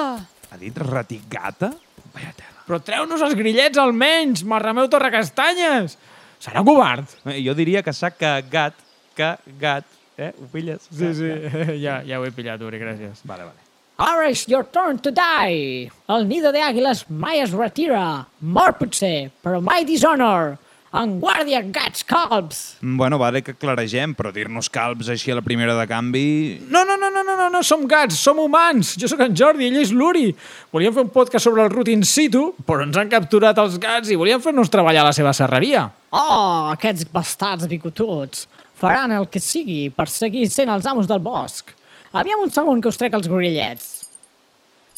[0.51, 1.71] Ha dit ratigata?
[2.13, 2.54] Vaya tela.
[2.65, 5.97] Però treu-nos els grillets almenys, marrameu torrecastanyes!
[6.41, 7.05] Serà covard.
[7.29, 8.73] Eh, Jo diria que s'ha cagat,
[9.17, 9.85] cagat,
[10.17, 10.31] eh?
[10.41, 10.87] Ho pilles?
[10.89, 11.29] Sí, sí,
[11.85, 13.21] ja, ja ho he pillat, Uri, gràcies.
[13.25, 13.61] Vale, vale.
[14.01, 15.85] Ara és your turn to die.
[16.11, 18.25] El nido de àguiles mai es retira.
[18.41, 20.57] Mor potser, però mai dishonor.
[20.95, 22.59] En guàrdia, gats calbs.
[22.79, 26.61] Mm, Bueno, vale que claregem, però dir-nos calbs així a la primera de canvi...
[26.71, 28.93] No, no, no, no, no, no, no, som gats, som humans.
[29.01, 30.29] Jo sóc en Jordi, ell és l'Uri.
[30.71, 34.09] Volíem fer un podcast sobre el root in situ, però ens han capturat els gats
[34.13, 35.89] i volien fer-nos treballar a la seva serreria.
[36.15, 38.47] Oh, aquests bastards bigotuts.
[38.79, 41.75] Faran el que sigui per seguir sent els amos del bosc.
[42.15, 44.04] Aviam un segon que us trec els gorillets.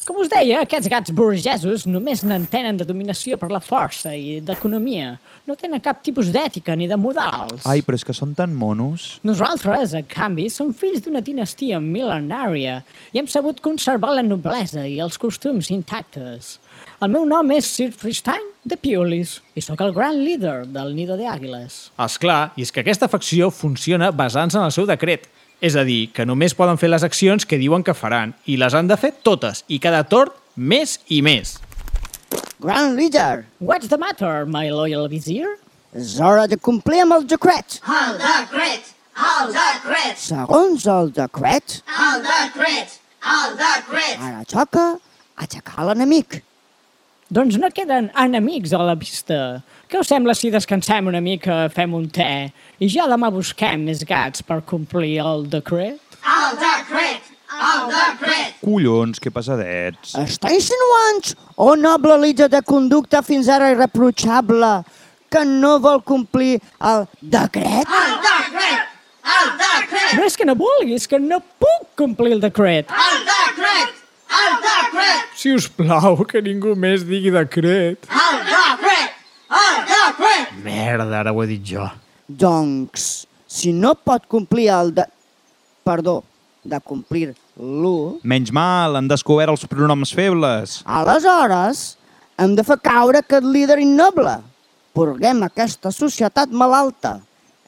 [0.08, 5.18] Com us deia, aquests gats burgesos només n'entenen de dominació per la força i d'economia.
[5.44, 7.66] No tenen cap tipus d'ètica ni de modals.
[7.68, 9.18] Ai, però és que són tan monos.
[9.28, 12.78] Nosaltres, a canvi, som fills d'una dinastia mil·lenària
[13.12, 16.56] i hem sabut conservar la noblesa i els costums intactes.
[17.04, 21.20] El meu nom és Sir Fristein de Piolis i sóc el gran líder del Nido
[21.20, 21.90] de Àguiles.
[22.00, 25.28] És clar, i és que aquesta facció funciona basant-se en el seu decret.
[25.62, 28.76] És a dir, que només poden fer les accions que diuen que faran, i les
[28.78, 31.58] han de fer totes, i cada torn més i més.
[32.62, 35.56] Gran líder, What's the matter, my loyal vizier?
[35.98, 37.80] és hora de complir amb el decret.
[37.90, 38.92] El decret!
[39.18, 40.18] El decret!
[40.22, 43.00] Segons el decret, El decret!
[43.26, 44.20] El decret!
[44.22, 44.84] ara toca
[45.42, 46.44] aixecar l'enemic.
[47.34, 49.64] Doncs no queden enemics a la vista.
[49.88, 52.28] Què us sembla si descansem una mica, fem un te,
[52.84, 56.18] i ja demà busquem més gats per complir el decret?
[56.28, 57.30] El decret!
[57.48, 58.58] El decret!
[58.66, 60.12] Collons, que passadets.
[60.20, 61.32] Està insinuant,
[61.64, 64.74] oh noble líder de conducta fins ara irreprotxable,
[65.32, 66.58] que no vol complir
[66.92, 67.88] el decret?
[67.88, 68.92] El decret!
[69.38, 70.14] El decret!
[70.20, 72.92] No és que no vulgui, és que no puc complir el decret.
[72.92, 74.04] El decret!
[74.44, 75.32] El decret!
[75.40, 78.04] Si us plau, que ningú més digui decret.
[78.12, 78.67] El decret!
[79.88, 80.56] Decret!
[80.64, 81.86] Merda, ara ho he dit jo.
[82.28, 85.06] Doncs, si no pot complir el de...
[85.88, 86.20] Perdó,
[86.68, 90.82] de complir l'1, Menys mal, han descobert els pronoms febles.
[90.84, 91.96] aleshores
[92.38, 94.36] hem de fer caure aquest líder innoble.
[94.94, 97.20] Purguem aquesta societat malalta.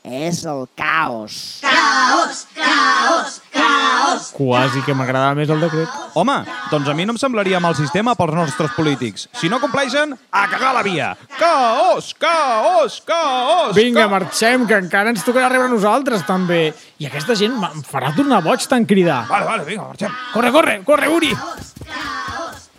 [0.04, 1.60] És el caos.
[1.64, 2.46] Caos!
[2.56, 3.40] Caos!
[3.54, 3.89] Caos!
[4.34, 5.90] Quasi que m'agradava més el decret.
[6.20, 6.38] Home,
[6.72, 9.28] doncs a mi no em semblaria mal sistema pels nostres polítics.
[9.40, 11.12] Si no compleixen, a cagar la via.
[11.40, 13.76] Caos, caos, caos.
[13.78, 16.74] Vinga, marxem, que encara ens tocarà rebre nosaltres, també.
[17.00, 19.26] I aquesta gent em farà tornar boig tant cridar.
[19.30, 20.12] Vale, vale, vinga, marxem.
[20.34, 21.34] Corre, corre, corre, Uri!
[21.36, 21.74] Caos!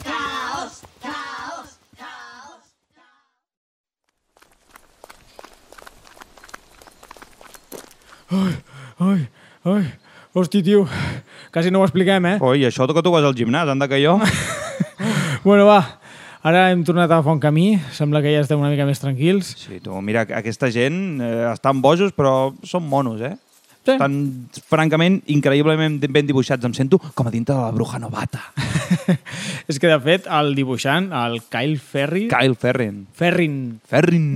[0.04, 0.80] Caos!
[1.02, 1.74] Caos!
[1.98, 2.70] Caos!
[9.00, 9.28] Ai,
[9.64, 9.99] ai,
[10.32, 10.86] hosti, tio,
[11.52, 12.36] quasi no ho expliquem, eh?
[12.40, 14.18] Oi, això que tu vas al gimnàs, anda que jo.
[15.40, 15.78] Bueno, va,
[16.44, 19.54] ara hem tornat a un camí, sembla que ja estem una mica més tranquils.
[19.56, 23.38] Sí, tu, mira, aquesta gent eh, estan bojos, però són monos, eh?
[23.80, 23.94] Sí.
[23.94, 24.16] Estan,
[24.68, 26.66] francament, increïblement ben dibuixats.
[26.68, 28.42] Em sento com a dintre de la bruja novata.
[29.70, 32.26] És que, de fet, el dibuixant, el Kyle Ferry...
[32.28, 33.06] Kyle Ferrin.
[33.16, 33.56] Ferrin.
[33.88, 34.28] Ferrin.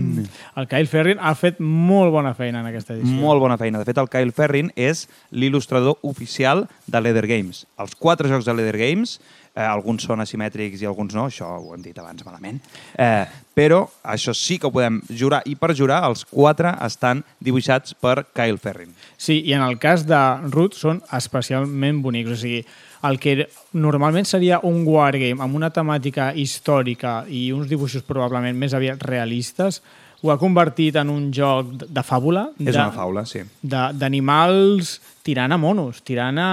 [0.57, 3.20] El Kyle Ferrin ha fet molt bona feina en aquesta edició.
[3.20, 3.83] Molt bona feina.
[3.83, 7.66] De fet, el Kyle Ferrin és l'il·lustrador oficial de Leather Games.
[7.83, 9.18] Els quatre jocs de Leather Games,
[9.54, 12.60] eh, alguns són asimètrics i alguns no, això ho hem dit abans malament,
[12.98, 17.94] eh, però això sí que ho podem jurar, i per jurar els quatre estan dibuixats
[17.94, 18.90] per Kyle Ferrin.
[19.16, 22.34] Sí, i en el cas de Root són especialment bonics.
[22.34, 22.64] O sigui,
[23.04, 28.74] el que normalment seria un wargame amb una temàtica històrica i uns dibuixos probablement més
[28.74, 29.82] aviat realistes,
[30.24, 32.46] ho ha convertit en un joc de, de fàbula.
[32.58, 33.42] És de, una faula, sí.
[33.60, 36.48] de- d'animals tirant a monos, tirant a,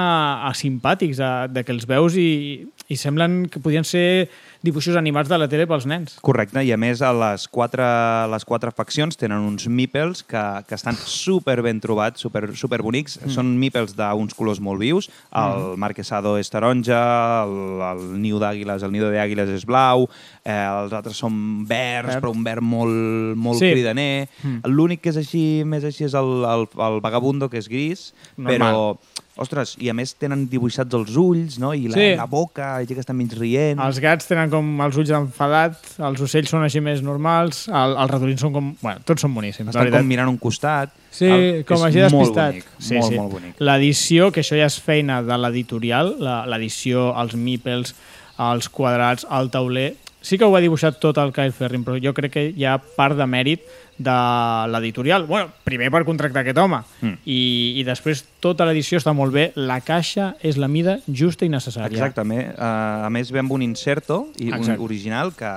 [0.48, 4.28] a simpàtics, a, de que els veus i, i semblen que podien ser
[4.62, 6.18] dibuixos animats de la tele pels nens.
[6.22, 7.86] Correcte, i a més a les quatre,
[8.30, 13.16] les quatre faccions tenen uns meeples que, que estan super ben trobats, super, super bonics.
[13.24, 13.32] Mm.
[13.34, 15.08] Són meeples d'uns colors molt vius.
[15.34, 17.00] El marquesado és taronja,
[17.48, 17.56] el,
[17.94, 20.06] el niu d'àguiles, el nido d'àguiles és blau,
[20.44, 22.22] eh, els altres són verds, Verd.
[22.26, 23.72] però un verd molt, molt Sí.
[23.72, 24.28] cridaner.
[24.68, 28.60] L'únic que és així, més així, és el, el, el vagabundo, que és gris, Normal.
[28.60, 29.20] però...
[29.42, 31.74] Ostres, i a més tenen dibuixats els ulls, no?
[31.74, 32.08] I la, Sí.
[32.20, 33.80] la boca, i que estan mig rient.
[33.82, 38.12] Els gats tenen com els ulls enfadats, els ocells són així més normals, el, els
[38.12, 38.72] ratolins són com...
[38.82, 39.74] Bueno, tots són boníssims.
[39.74, 40.94] Estan com mirant un costat.
[41.12, 42.54] Sí, El- com així molt despistat.
[42.54, 43.18] Bonic, sí, molt, sí.
[43.20, 43.56] molt bonic.
[43.60, 47.96] L'edició, que això ja és feina de l'editorial, la- l'edició, els meeples,
[48.40, 52.14] els quadrats, el tauler, sí que ho ha dibuixat tot el Kyle Ferrin, però jo
[52.14, 53.66] crec que hi ha part de mèrit
[54.04, 55.26] de l'editorial.
[55.28, 57.16] bueno, primer per contractar aquest home Mm.
[57.26, 59.52] i, i després tota l'edició està molt bé.
[59.56, 61.90] La caixa és la mida justa i necessària.
[61.98, 62.54] Exactament.
[62.58, 65.50] Uh, a més, ve amb un inserto i un original que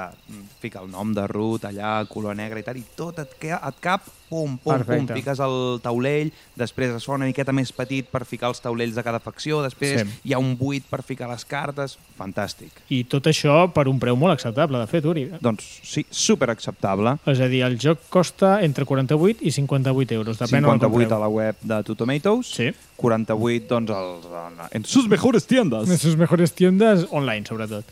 [0.60, 4.04] fica el nom de Ruth allà, color negre i tal, i tot et, et cap,
[4.28, 5.06] pum, pum, Perfecte.
[5.06, 8.94] pum, fiques el taulell, després es fa una miqueta més petit per ficar els taulells
[8.96, 10.08] de cada facció, després Sí.
[10.24, 12.70] hi ha un buit per ficar les cartes, fantàstic.
[12.88, 15.26] I tot això per un preu molt acceptable, de fet, Uri.
[15.40, 17.18] Doncs sí, super acceptable.
[17.26, 21.14] És a dir, el joc costa entre 48 i 58 euros, depèn on el 58
[21.14, 22.72] a la web de Two Tomatoes, Sí.
[22.96, 25.88] 48 doncs als, en, en sus mejores tiendas.
[25.88, 27.84] En sus mejores tiendas online, sobretot.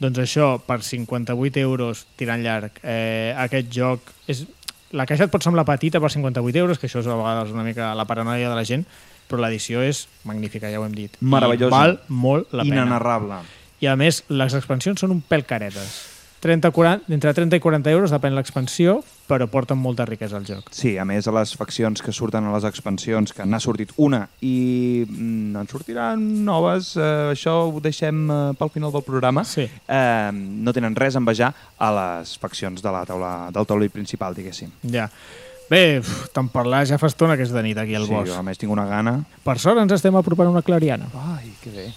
[0.00, 4.00] Doncs això, per 58 euros tirant llarg, eh, aquest joc...
[4.26, 4.46] És...
[4.90, 7.62] La caixa et pot semblar petita per 58 euros, que això és a vegades una
[7.62, 8.82] mica la paranoia de la gent,
[9.30, 11.14] però l'edició és magnífica, ja ho hem dit.
[11.22, 11.70] Meravellosa.
[11.70, 12.82] I val molt la pena.
[12.82, 13.38] Inenarrable.
[13.80, 16.09] I a més, les expansions són un pèl caretes.
[16.40, 18.98] 30, 40, entre 30 i 40 euros, depèn l'expansió,
[19.28, 20.70] però porten molta riquesa al joc.
[20.74, 24.22] Sí, a més, a les faccions que surten a les expansions, que n'ha sortit una
[24.40, 29.68] i mm, en sortiran noves, eh, això ho deixem eh, pel final del programa, Sí.
[29.68, 34.34] eh, no tenen res a envejar a les faccions de la taula, del taulell principal,
[34.34, 34.72] diguéssim.
[34.90, 35.10] Ja.
[35.70, 36.00] Bé,
[36.34, 38.32] tant parlar ja fa estona que és de nit aquí al sí, bosc.
[38.32, 39.20] jo a més tinc una gana.
[39.44, 41.06] Per sort ens estem apropant a una clariana.
[41.36, 41.92] Ai, que bé.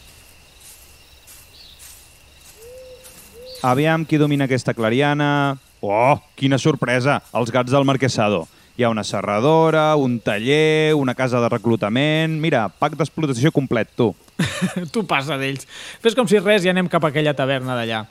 [3.63, 5.55] Aviam qui domina aquesta clariana.
[5.79, 7.21] Oh, quina sorpresa!
[7.31, 8.41] Els gats del Marquesado.
[8.75, 12.35] Hi ha una serradora, un taller, una casa de reclutament...
[12.43, 14.09] Mira, pack d'explotació complet, tu.
[14.91, 15.63] tu passa d'ells.
[16.03, 18.03] Fes com si res i anem cap a aquella taverna d'allà.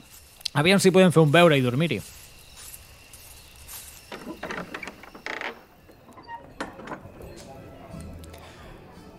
[0.57, 2.01] Aviam si podem fer un beure i dormir-hi.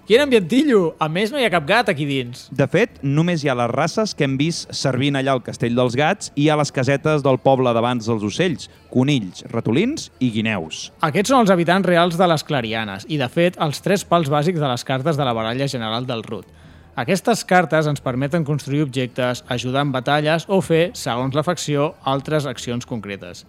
[0.05, 0.91] Quin ambientillo!
[1.01, 2.43] A més, no hi ha cap gat aquí dins.
[2.53, 5.97] De fet, només hi ha les races que hem vist servint allà al Castell dels
[5.97, 10.91] Gats i a les casetes del poble d'abans dels ocells, conills, ratolins i guineus.
[11.09, 14.61] Aquests són els habitants reals de les Clarianes i, de fet, els tres pals bàsics
[14.61, 16.53] de les cartes de la baralla general del Rut.
[17.01, 22.45] Aquestes cartes ens permeten construir objectes, ajudar en batalles o fer, segons la facció, altres
[22.45, 23.47] accions concretes.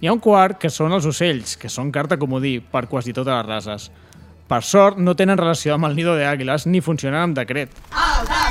[0.00, 3.34] N'hi ha un quart que són els ocells, que són carta comodí per quasi totes
[3.34, 3.90] les races.
[4.48, 7.74] Per sort, no tenen relació amb el nido d'àguiles ni funcionen amb decret.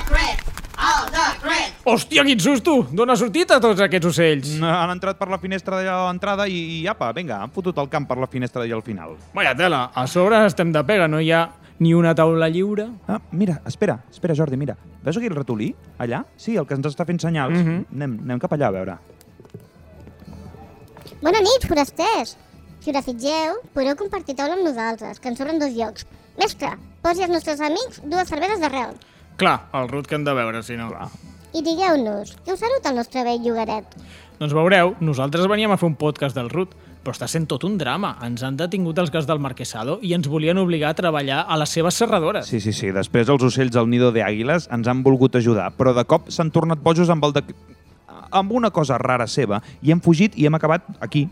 [0.08, 0.44] Crit!
[0.78, 1.74] All the crit!
[1.88, 2.76] Hòstia, quin susto!
[2.94, 4.52] D'on ha sortit a tots aquests ocells?
[4.62, 7.90] Han entrat per la finestra d'allà a l'entrada i, i apa, vinga, han fotut el
[7.90, 9.18] camp per la finestra d'allà al final.
[9.34, 11.48] Vaya tela, a sobre estem de pega, no hi ha
[11.80, 12.88] ni una taula lliure.
[13.10, 14.78] Ah, mira, espera, espera, Jordi, mira.
[15.04, 15.74] Veus aquí el ratolí?
[15.98, 16.24] Allà?
[16.38, 17.58] Sí, el que ens està fent senyals.
[17.58, 17.86] Mhm.
[17.98, 18.98] anem, anem cap allà a veure.
[21.22, 22.38] Bona nit, forasters!
[22.88, 26.06] Si us desitgeu, podeu compartir taula amb nosaltres, que ens sobren dos llocs.
[26.40, 26.70] Mestre,
[27.04, 28.94] posi als nostres amics dues cerveses d'arrel.
[29.36, 30.86] Clar, el Rut que hem de veure, si no.
[30.94, 31.10] Clar.
[31.52, 33.98] I digueu-nos, què us saluda el nostre vell llogaret?
[34.40, 37.76] Doncs veureu, nosaltres veníem a fer un podcast del Rut, però està sent tot un
[37.76, 38.14] drama.
[38.24, 41.74] Ens han detingut els gats del Marquesado i ens volien obligar a treballar a les
[41.76, 42.48] seves serradores.
[42.48, 42.94] Sí, sí, sí.
[42.96, 46.56] Després els ocells del nido de àguiles ens han volgut ajudar, però de cop s'han
[46.56, 47.44] tornat bojos amb el de...
[48.32, 51.26] amb una cosa rara seva i hem fugit i hem acabat aquí.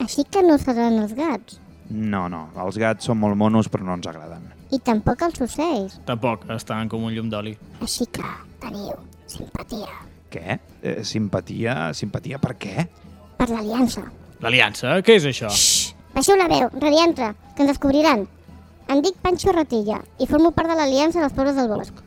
[0.00, 1.60] Així que no seran els gats.
[1.90, 4.46] No, no, els gats són molt monos però no ens agraden.
[4.72, 5.98] I tampoc els ocells.
[6.08, 7.54] Tampoc, estan com un llum d'oli.
[7.84, 8.24] Així que
[8.62, 8.96] teniu
[9.30, 9.90] simpatia
[10.34, 10.58] Què?
[10.82, 11.92] Eh, simpatia?
[11.94, 12.88] Simpatia per què?
[13.38, 14.02] per l'aliança.
[14.42, 15.00] L'aliança?
[15.04, 15.50] Què és això?
[16.14, 18.26] Baixeu la veu, radiantra, que ens descobriran.
[18.88, 22.00] Em dic Pancho Ratilla i formo part de l'Aliança dels Pobles del Bosc.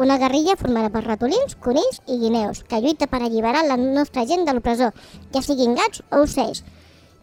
[0.00, 4.46] Una guerrilla formada per ratolins, conills i guineus, que lluita per alliberar la nostra gent
[4.48, 4.94] de l'opressor,
[5.34, 6.62] ja siguin gats o ocells.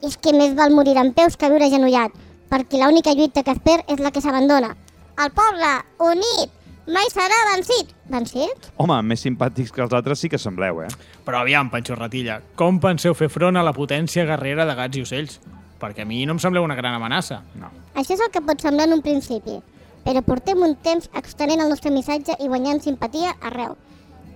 [0.06, 2.14] És que més val morir en peus que viure agenollat,
[2.52, 4.76] perquè l'única lluita que es perd és la que s'abandona.
[5.18, 5.70] El poble,
[6.06, 6.52] unit,
[6.94, 7.94] mai serà vencit.
[8.12, 8.68] Vencit?
[8.78, 10.90] Home, més simpàtics que els altres sí que sembleu, eh?
[11.26, 15.06] Però aviam, Panxo Ratilla, com penseu fer front a la potència guerrera de gats i
[15.08, 15.40] ocells?
[15.82, 17.42] Perquè a mi no em sembleu una gran amenaça.
[17.58, 17.72] No.
[17.98, 19.58] Això és el que pot semblar en un principi,
[20.06, 23.74] però portem un temps extenent el nostre missatge i guanyant simpatia arreu.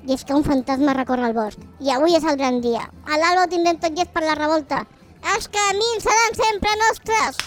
[0.10, 1.62] I és que un fantasma recorre el bosc.
[1.80, 2.88] I avui és el gran dia.
[3.06, 4.82] A l'alba ho tindrem tot llest per la revolta.
[5.22, 7.42] Els camins seran sempre nostres!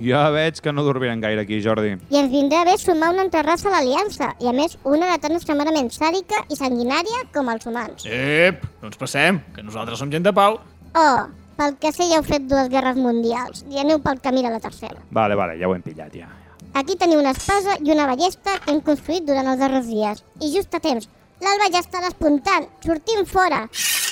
[0.00, 1.92] Ja veig que no dormirem gaire aquí, Jordi.
[2.08, 5.18] I ens vindrà bé sumar una altra raça a l'aliança, i a més una de
[5.20, 8.06] tan extremadament sàdica i sanguinària com els humans.
[8.08, 10.56] Ep, no ens passem, que nosaltres som gent de pau.
[10.96, 11.28] Oh,
[11.60, 14.62] pel que sé ja heu fet dues guerres mundials i aneu pel camí de la
[14.64, 14.96] tercera.
[15.10, 16.32] Vale, vale, ja ho hem pillat, ja.
[16.80, 20.24] Aquí teniu una espasa i una ballesta que hem construït durant els darrers dies.
[20.40, 21.10] I just a temps.
[21.44, 22.68] L'alba ja està despuntant.
[22.84, 23.66] Sortim fora.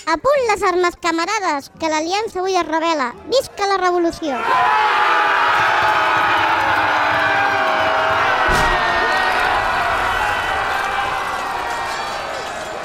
[0.08, 3.10] A punt les armes, camarades, que l'aliança avui es revela.
[3.28, 4.38] Visca la revolució!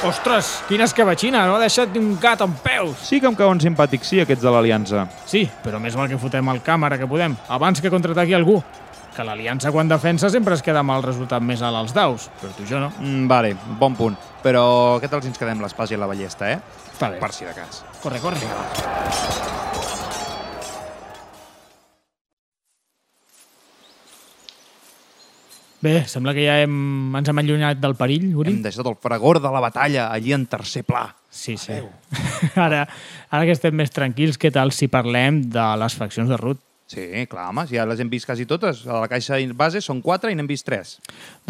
[0.03, 3.07] Ostres, quina escabatxina, no ha deixat ni un gat amb peus.
[3.07, 5.07] Sí que em cauen simpàtics, sí, aquests de l'Aliança.
[5.23, 8.59] Sí, però més val que fotem el càmera que podem, abans que contraataqui algú.
[9.15, 12.51] Que l'Aliança quan defensa sempre es queda amb el resultat més alt als daus, però
[12.57, 12.91] tu jo no.
[12.99, 14.19] Mm, vale, bon punt.
[14.43, 16.82] Però què tal si ens quedem l'espasa i la ballesta, eh?
[16.99, 17.19] Bé.
[17.19, 17.83] Per si de cas.
[18.01, 18.39] Corre, corre.
[25.83, 26.75] Bé, sembla que ja hem,
[27.19, 28.53] ens hem allunyat del perill, Uri.
[28.53, 31.09] Hem deixat el fragor de la batalla allí en tercer pla.
[31.27, 31.75] Sí, sí.
[32.55, 32.85] Ara,
[33.27, 36.61] ara que estem més tranquils, què tal si parlem de les faccions de Ruth?
[36.93, 38.83] Sí, clar, home, ja les hem vist quasi totes.
[38.85, 40.99] A la caixa base són quatre i n'hem vist tres.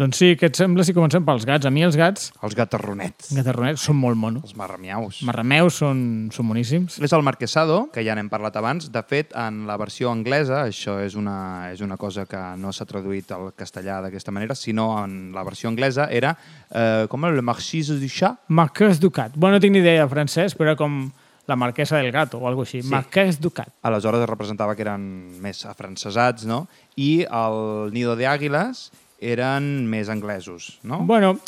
[0.00, 1.66] Doncs sí, què et sembla si comencem pels gats?
[1.68, 3.28] A mi els gats, Els gatarronets.
[3.36, 4.44] gatarronets, són molt monos.
[4.48, 5.20] Els marramiaus.
[5.28, 6.96] Marrameus són, són boníssims.
[7.04, 8.88] És el marquesado, que ja n'hem parlat abans.
[8.94, 12.86] De fet, en la versió anglesa, això és una, és una cosa que no s'ha
[12.88, 16.36] traduït al castellà d'aquesta manera, sinó en la versió anglesa era,
[16.70, 18.40] eh, com el Marquis du Chat?
[18.48, 19.36] Marquès du Cat.
[19.36, 21.10] Bueno, no tinc ni idea de francès, però com
[21.46, 22.82] la marquesa del gato o alguna així.
[22.82, 22.88] Sí.
[22.90, 23.68] Marquès du Cat.
[23.82, 25.02] Aleshores es representava que eren
[25.42, 26.66] més afrancesats, no?
[26.96, 31.00] I el Nido de Àguiles eren més anglesos, no?
[31.04, 31.38] Bueno,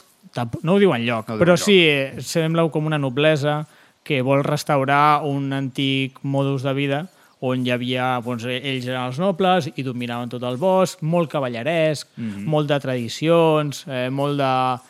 [0.63, 3.67] no ho diu enlloc, No ho però sí, eh, sembla com una noblesa
[4.07, 7.07] que vol restaurar un antic modus de vida
[7.41, 12.09] on hi havia, doncs, ells eren els nobles i dominaven tot el bosc, molt cavalleresc,
[12.17, 12.45] Mhm.
[12.49, 14.81] molt de tradicions, eh, molt de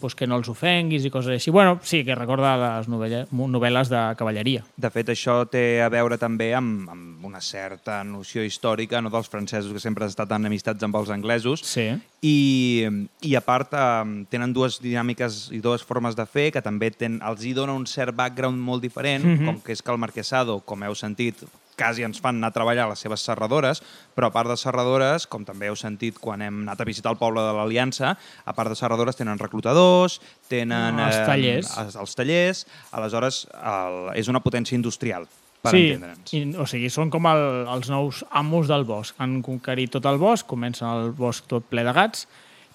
[0.00, 1.50] doncs, que no els ofenguis i coses així.
[1.50, 4.64] Bueno, sí, que recorda les novel·les, novel·les de cavalleria.
[4.76, 9.28] De fet, això té a veure també amb, amb una certa noció històrica no, dels
[9.28, 11.88] francesos que sempre han estat enemistats amb els anglesos Sí.
[12.22, 12.86] i,
[13.22, 17.20] i a part eh, tenen dues dinàmiques i dues formes de fer que també ten,
[17.24, 19.46] els hi dona un cert background molt diferent, Mhm.
[19.46, 21.36] com que és que el marquesado, com heu sentit,
[21.76, 23.82] quasi ens fan anar a treballar a les seves serradores,
[24.16, 27.20] però a part de serradores, com també heu sentit quan hem anat a visitar el
[27.20, 31.00] poble de l'Aliança, a part de serradores tenen reclutadors, tenen...
[31.06, 31.74] Els tallers.
[31.82, 32.64] els, els tallers,
[32.96, 35.28] aleshores el, és una potència industrial,
[35.62, 36.32] per sí, entendre'ns.
[36.32, 37.44] i, o sigui, són com el,
[37.76, 39.16] els nous amos del bosc.
[39.22, 42.26] Han conquerit tot el bosc, comencen el bosc tot ple de gats,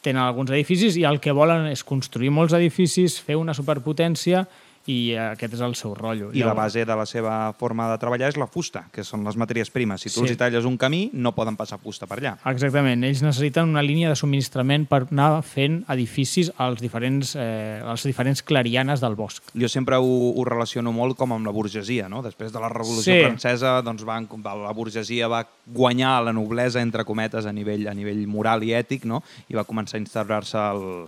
[0.02, 4.46] tenen alguns edificis i el que volen és construir molts edificis, fer una superpotència
[4.89, 6.32] i aquest és el seu rotllo.
[6.34, 9.38] I la base de la seva forma de treballar és la fusta, que són les
[9.38, 10.02] matèries primes.
[10.02, 10.30] Si tu Sí.
[10.32, 12.38] els talles un camí, no poden passar fusta per allà.
[12.46, 18.04] Exactament, ells necessiten una línia de subministrament per anar fent edificis als diferents, eh, als
[18.04, 19.44] diferents clarianes del bosc.
[19.54, 22.22] Jo sempre ho, ho relaciono molt com amb la burgesia, no?
[22.24, 23.22] Després de la Revolució Sí.
[23.24, 28.26] Francesa, doncs van, la burgesia va guanyar la noblesa, entre cometes, a nivell, a nivell
[28.28, 29.22] moral i ètic, no?
[29.50, 31.08] I va començar a instaurar-se el,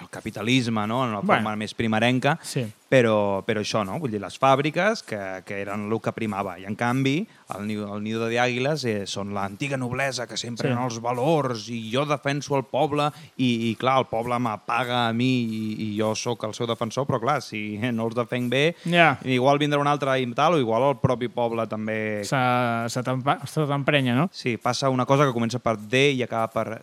[0.00, 1.04] el capitalisme, no?
[1.04, 1.42] En una Bueno.
[1.42, 2.38] forma més primerenca.
[2.42, 2.66] Sí.
[2.90, 4.00] Però, però això, no?
[4.02, 6.56] Vull dir, les fàbriques, que, que eren el que primava.
[6.58, 7.20] I, en canvi,
[7.54, 10.72] el, el nido de Àguiles eh, són l'antiga noblesa, que sempre Sí.
[10.72, 15.12] eren els valors, i jo defenso el poble, i, i clar, el poble m'apaga a
[15.14, 18.64] mi, i, i jo sóc el seu defensor, però clar, si no els defenc bé,
[18.90, 19.12] Ja.
[19.22, 22.24] igual vindrà un altre i tal, o igual el propi poble també...
[22.26, 22.42] Se,
[22.90, 24.28] se t'emprenya, no?
[24.32, 26.80] Sí, passa una cosa que comença per D i acaba per...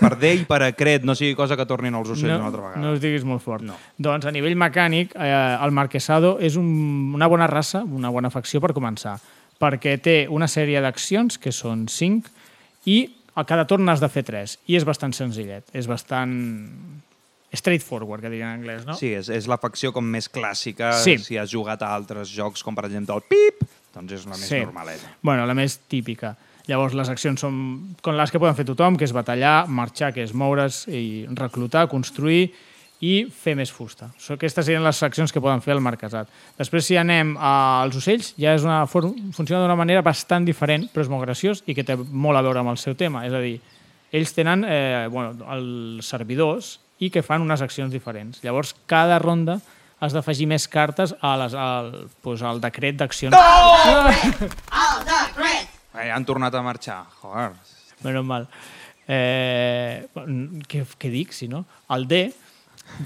[0.00, 2.62] per D i per acret, no sigui cosa que tornin els ocells no, una altra
[2.64, 2.80] vegada.
[2.82, 3.62] No us diguis molt fort.
[3.66, 3.76] No.
[3.98, 5.30] Doncs a nivell mecànic, eh,
[5.62, 6.66] el marquesado és un,
[7.14, 9.16] una bona raça, una bona facció per començar,
[9.62, 12.32] perquè té una sèrie d'accions, que són 5,
[12.90, 12.98] i
[13.36, 16.32] a cada torn has de fer 3, i és bastant senzillet, és bastant
[17.56, 18.96] straightforward, que diuen en anglès, no?
[18.98, 21.16] Sí, és, és la facció com més clàssica, Sí.
[21.22, 23.62] si has jugat a altres jocs, com per exemple el Pip,
[23.94, 24.58] doncs és la més Sí.
[24.60, 25.14] normaleta.
[25.22, 26.34] Bueno, la més típica.
[26.66, 27.58] Llavors, les accions són
[28.02, 31.86] com les que poden fer tothom, que és batallar, marxar, que és moure's i reclutar,
[31.90, 32.48] construir
[33.04, 34.08] i fer més fusta.
[34.34, 36.30] Aquestes serien les accions que poden fer el marquesat.
[36.58, 41.12] Després, si anem als ocells, ja és una funciona d'una manera bastant diferent, però és
[41.12, 43.26] molt graciós i que té molt a veure amb el seu tema.
[43.28, 43.60] És a dir,
[44.16, 48.40] ells tenen eh, bueno, els servidors i que fan unes accions diferents.
[48.42, 49.60] Llavors, cada ronda
[50.00, 51.92] has d'afegir més cartes a les, al,
[52.24, 53.36] pues, al decret d'accions.
[53.36, 54.56] All the grit.
[55.96, 57.04] Eh, han tornat a marxar.
[57.22, 57.52] Joder.
[58.04, 58.48] Menys mal.
[59.08, 60.06] Eh,
[60.68, 61.64] què, què dic, si no?
[61.94, 62.24] El D,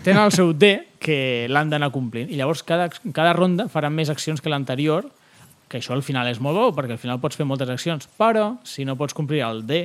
[0.04, 2.30] tenen el seu D que l'han d'anar complint.
[2.32, 5.06] I llavors cada, cada ronda faran més accions que l'anterior,
[5.70, 8.56] que això al final és molt bo, perquè al final pots fer moltes accions, però
[8.66, 9.84] si no pots complir el D,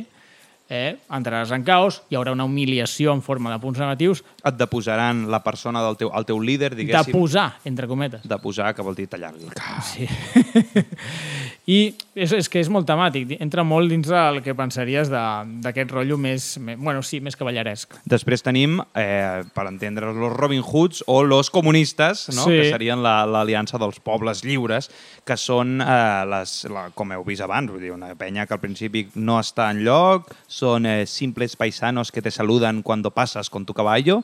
[0.68, 5.28] eh, entraràs en caos, hi haurà una humiliació en forma de punts negatius, Et deposaran
[5.30, 7.14] la persona del teu, el teu líder, de diguéssim.
[7.14, 8.24] posar, entre cometes.
[8.26, 9.84] De posar, que vol dir tallar-li el cap.
[9.86, 10.08] Sí.
[11.68, 16.16] I és, és que és molt temàtic, entra molt dins del que pensaries d'aquest rotllo
[16.22, 17.96] més, més, bueno, sí, més cavalleresc.
[18.06, 22.44] Després tenim, eh, per entendre, los Robin Hoods o los comunistes, no?
[22.46, 22.52] Sí.
[22.62, 24.92] que serien la- l'aliança dels pobles lliures,
[25.26, 28.62] que són, eh, les, la, com heu vist abans, vull dir, una penya que al
[28.62, 33.66] principi no està en lloc, són eh, simples paisanos que te saluden cuando pasas con
[33.66, 34.22] tu caballo,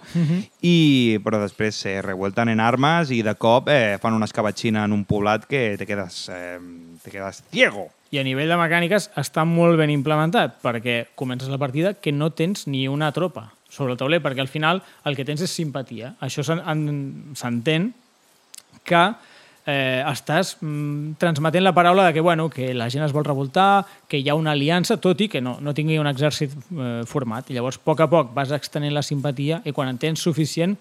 [0.61, 4.93] i, però després se revuelten en armes i de cop eh, fan una escabatxina en
[4.93, 6.59] un poblat que te quedes, eh,
[7.03, 7.89] te quedes ciego.
[8.11, 12.31] I a nivell de mecàniques està molt ben implementat, perquè comences la partida que no
[12.35, 16.15] tens ni una tropa sobre el tauler, perquè al final el que tens és simpatia.
[16.19, 17.93] Això s'en- en- s'entén
[18.83, 19.13] que
[19.65, 23.85] eh, estàs mm, transmetent la paraula de que, bueno, que la gent es vol revoltar,
[24.09, 27.47] que hi ha una aliança, tot i que no, no tingui un exèrcit eh, format.
[27.49, 30.75] I llavors, a poc a poc, vas extenent la simpatia i quan en tens suficient,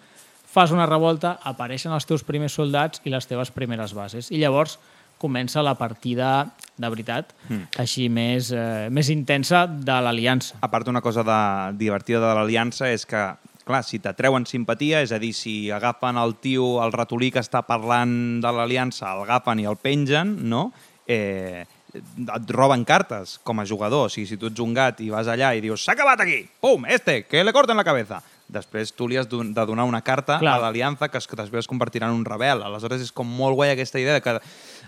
[0.50, 4.32] fas una revolta, apareixen els teus primers soldats i les teves primeres bases.
[4.34, 4.80] I llavors
[5.20, 6.48] comença la partida
[6.80, 7.66] de veritat, Mm.
[7.78, 10.56] així més, eh, més intensa de l'aliança.
[10.64, 13.20] A part, una cosa de, divertida de l'aliança és que,
[13.68, 17.60] clar, si t'atreuen simpatia, és a dir, si agafen el tio, el ratolí que està
[17.66, 20.72] parlant de l'aliança, el agafen i el pengen, no?
[21.06, 24.06] Eh, et roben cartes com a jugador.
[24.06, 26.44] O sigui, si tu ets un gat i vas allà i dius s'ha acabat aquí,
[26.62, 28.22] pum, este, que le corten la cabeza.
[28.50, 30.56] Després tu li has de donar una carta Clar.
[30.56, 32.62] a l'aliança que després es convertirà en un rebel.
[32.62, 34.40] Aleshores és com molt guai aquesta idea de que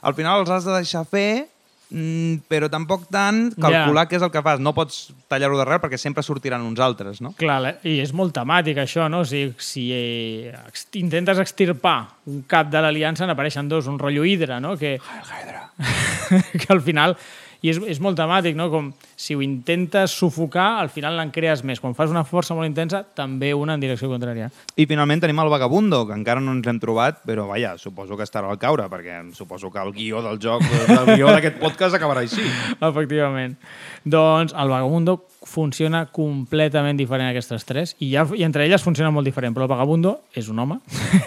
[0.03, 1.47] al final els has de deixar fer,
[1.91, 4.09] mm, però tampoc tant calcular Ja.
[4.11, 4.61] què és el que fas.
[4.61, 7.33] No pots tallar-ho d'arrel perquè sempre sortiran uns altres, no?
[7.39, 9.21] Clar, la- i és molt temàtic això, no?
[9.21, 10.53] O sigui, si eh,
[10.95, 14.77] intentes extirpar un cap de l'aliança n'apareixen dos, un rotllo hidra, no?
[14.77, 14.99] Que,
[16.61, 17.17] que al final...
[17.63, 18.69] I és, és molt temàtic, no?
[18.73, 21.79] Com si ho intentes sufocar, al final n'en crees més.
[21.81, 24.49] Quan fas una força molt intensa, també una en direcció contrària.
[24.75, 28.27] I finalment tenim el Vagabundo, que encara no ens hem trobat, però vaja, suposo que
[28.27, 32.25] estarà al caure, perquè suposo que el guió del joc, el guió d'aquest podcast acabarà
[32.27, 32.43] així.
[32.91, 33.55] Efectivament.
[34.05, 39.11] Doncs el Vagabundo funciona completament diferent a aquestes tres i, ja, i entre elles funciona
[39.11, 40.79] molt diferent, però el Vagabundo és un home,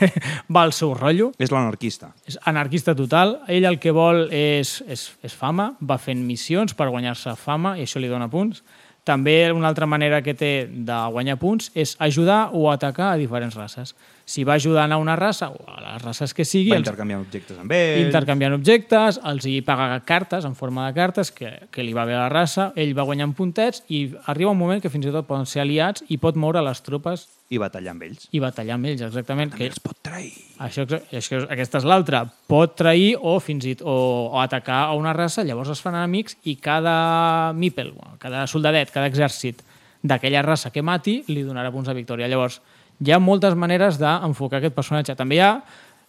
[0.56, 2.14] va al seu rotllo, És l'anarquista.
[2.28, 6.90] és anarquista total, ell el que vol és, és, és fama, va fent missions per
[6.90, 8.64] guanyar-se fama i això li dona punts.
[9.06, 13.54] També una altra manera que té de guanyar punts és ajudar o atacar a diferents
[13.54, 13.92] races.
[14.26, 17.20] Si va ajudant a una raça o a les races que sigui, Va els- intercanviar
[17.22, 18.02] objectes amb ell.
[18.08, 22.16] intercanviant objectes, els hi paga cartes en forma de cartes que, que li va bé
[22.16, 25.28] a la raça, ell va guanyant puntets i arriba un moment que fins i tot
[25.28, 28.28] poden ser aliats i pot moure les tropes I batallar amb ells.
[28.32, 29.52] i batallar amb ells, exactament.
[29.52, 30.32] També Que els pot trair.
[30.60, 32.24] això, això, aquesta és l'altra.
[32.48, 35.94] Pot trair o fins i tot, o, o atacar a una raça, llavors es fan
[35.96, 39.62] enemics i cada mípel, cada soldadet, cada exèrcit
[40.02, 42.28] d'aquella raça que mati li donarà punts de victòria.
[42.28, 42.62] Llavors,
[43.00, 45.16] hi ha moltes maneres d'enfocar aquest personatge.
[45.16, 45.64] També hi ha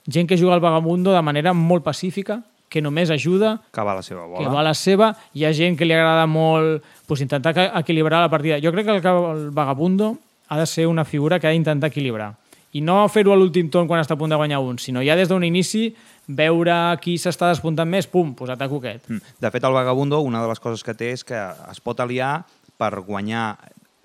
[0.07, 3.95] gent que juga al vagabundo de manera molt pacífica, que només ajuda, Que va a
[3.97, 4.49] la seva que bola.
[4.51, 5.16] va a la seva.
[5.34, 8.59] Hi ha gent que li agrada molt pues, intentar que- equilibrar la partida.
[8.61, 10.16] Jo crec que el, que- el vagabundo
[10.49, 12.34] ha de ser una figura que ha d'intentar equilibrar.
[12.76, 15.16] I no fer-ho a l'últim torn quan està a punt de guanyar un, sinó ja
[15.16, 15.88] des d'un inici
[16.26, 19.09] veure qui s'està despuntant més, pum, pues ataco aquest.
[19.09, 19.36] Mm.
[19.40, 21.38] De fet, el Vagabundo, una de les coses que té és que
[21.70, 22.44] es pot aliar
[22.76, 23.55] per guanyar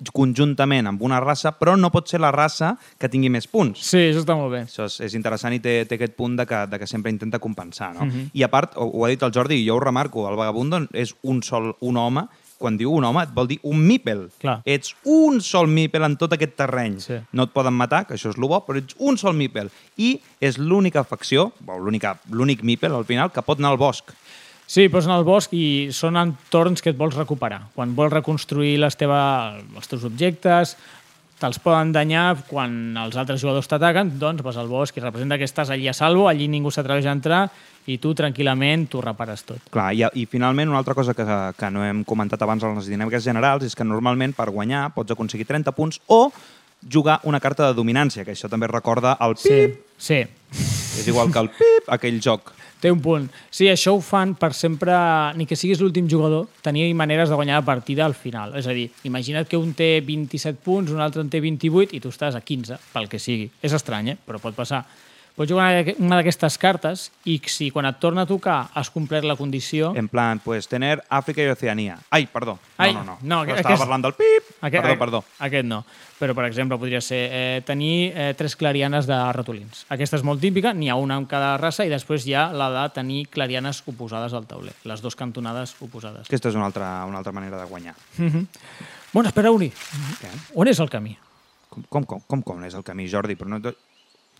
[0.10, 3.84] conjuntament amb una raça, però no pot ser la raça que tingui més punts.
[3.92, 4.64] Sí, això està molt bé.
[4.66, 7.40] Això és, és interessant i té, té aquest punt de que, de que sempre intenta
[7.44, 7.92] compensar.
[7.94, 8.08] No?
[8.08, 8.32] Mhm.
[8.34, 10.82] I a part, ho, ho ha dit el Jordi i jo ho remarco, el vagabundo
[10.94, 12.26] és un sol un home,
[12.62, 14.28] quan diu un home et vol dir un mípel.
[14.42, 14.60] Clar.
[14.70, 17.00] Ets un sol mípel en tot aquest terreny.
[17.04, 17.18] Sí.
[17.34, 19.74] No et poden matar, que això és el bo, però ets un sol mípel.
[19.98, 24.14] I és l'única facció, l'únic mípel al final, que pot anar al bosc.
[24.72, 27.66] Sí, pots anar al bosc i són entorns que et vols recuperar.
[27.76, 29.20] Quan vols reconstruir les teva,
[29.60, 30.78] els teus objectes,
[31.42, 35.48] te'ls poden danyar quan els altres jugadors t'ataquen, doncs vas al bosc i representa que
[35.50, 37.42] estàs allí a salvo, allí ningú s'atreveix a entrar
[37.90, 39.64] i tu tranquil·lament t'ho repares tot.
[39.74, 41.26] Clar, i, i finalment una altra cosa que,
[41.58, 45.18] que no hem comentat abans en les dinàmiques generals és que normalment per guanyar pots
[45.18, 46.28] aconseguir 30 punts o
[46.82, 50.18] jugar una carta de dominància, que això també recorda el pip, Sí,
[50.98, 52.54] és igual que el pip, aquell joc.
[52.82, 53.28] Té un punt.
[53.54, 54.96] Sí, això ho fan per sempre,
[55.38, 58.58] ni que siguis l'últim jugador, tenir maneres de guanyar la partida al final.
[58.60, 62.02] És a dir, imagina't que un té 27 punts, un altre en té 28 i
[62.04, 63.52] tu estàs a 15, pel que sigui.
[63.62, 64.20] És estrany, eh?
[64.26, 64.84] però pot passar.
[65.36, 69.38] Pots jugar una d'aquestes cartes i si quan et torna a tocar has complert la
[69.40, 69.94] condició...
[69.96, 71.98] En plan, pues tener Àfrica i Oceania.
[72.12, 72.58] Ai, perdó.
[72.58, 73.18] No, Ai, no, no.
[73.22, 74.50] no, Estava aquest- parlant del pip.
[74.62, 75.24] Aquest, perdó, perdó.
[75.40, 75.80] Aquest no.
[76.22, 79.86] Però, per exemple, podria ser eh, tenir eh, tres clarianes de ratolins.
[79.90, 82.68] Aquesta és molt típica, n'hi ha una en cada raça, i després hi ha la
[82.76, 86.28] de tenir clarianes oposades al tauler, les dues cantonades oposades.
[86.30, 87.96] Aquesta és una altra, una altra manera de guanyar.
[88.20, 88.46] Mhm.
[89.14, 89.72] Bueno, espera, Uri.
[90.22, 90.30] Què?
[90.56, 91.18] On és el camí?
[91.72, 93.36] Com, com, com, com és el camí, Jordi?
[93.40, 93.60] Però no...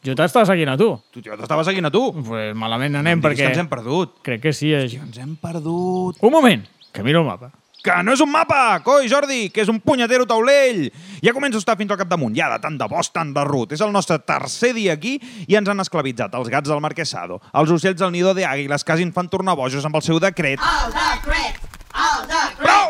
[0.02, 0.92] Jo t'estava seguint a tu.
[1.14, 2.08] Tu, jo t'estava seguint a tu.
[2.26, 3.46] Pues malament anem, Em diguis perquè...
[3.46, 4.16] que ens hem perdut.
[4.26, 4.72] Crec que sí.
[4.74, 4.96] És...
[4.98, 6.18] Ens hem perdut.
[6.26, 7.52] Un moment, que miro el mapa.
[7.82, 10.84] Que no és un mapa, coi, Jordi, que és un punyetero taulell.
[11.26, 13.74] Ja començo a estar fins al capdamunt, ja de tant de bosc, tant de rut.
[13.74, 15.16] És el nostre tercer dia aquí
[15.48, 18.94] i ens han esclavitzat els gats del Marquesado, els ocells del nido de àguiles que
[18.94, 20.62] hagin fan tornar bojos amb el seu decret.
[20.62, 21.78] All the crits!
[21.92, 22.30] All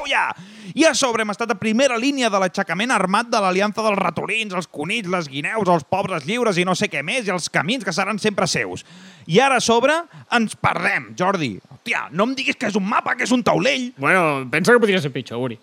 [0.07, 0.29] ja!
[0.73, 4.53] I a sobre hem estat a primera línia de l'aixecament armat de l'aliança dels ratolins,
[4.55, 7.83] els conills, les guineus, els pobres lliures i no sé què més, i els camins
[7.83, 8.85] que seran sempre seus.
[9.27, 9.97] I ara a sobre
[10.31, 11.57] ens perdem, Jordi.
[11.75, 13.91] Hòstia, no em diguis que és un mapa, que és un taulell.
[13.97, 15.59] Bueno, pensa que podria ser pitjor, Uri.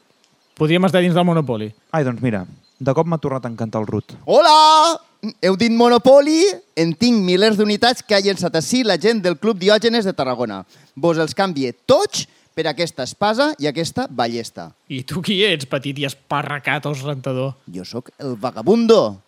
[0.58, 1.70] Podríem estar dins del Monopoly.
[1.94, 2.44] Ai, doncs mira,
[2.78, 4.16] de cop m'ha tornat a encantar el Rut.
[4.26, 4.98] Hola!
[5.42, 6.44] Heu dit Monopoly?
[6.78, 10.60] En tinc milers d'unitats que ha llençat així la gent del Club Diògenes de Tarragona.
[10.94, 14.72] Vos els canvie tots per aquesta espasa i aquesta ballesta.
[14.90, 17.52] I tu qui ets, petit i esparracat os rentador?
[17.70, 19.20] Jo sóc el vagabundo,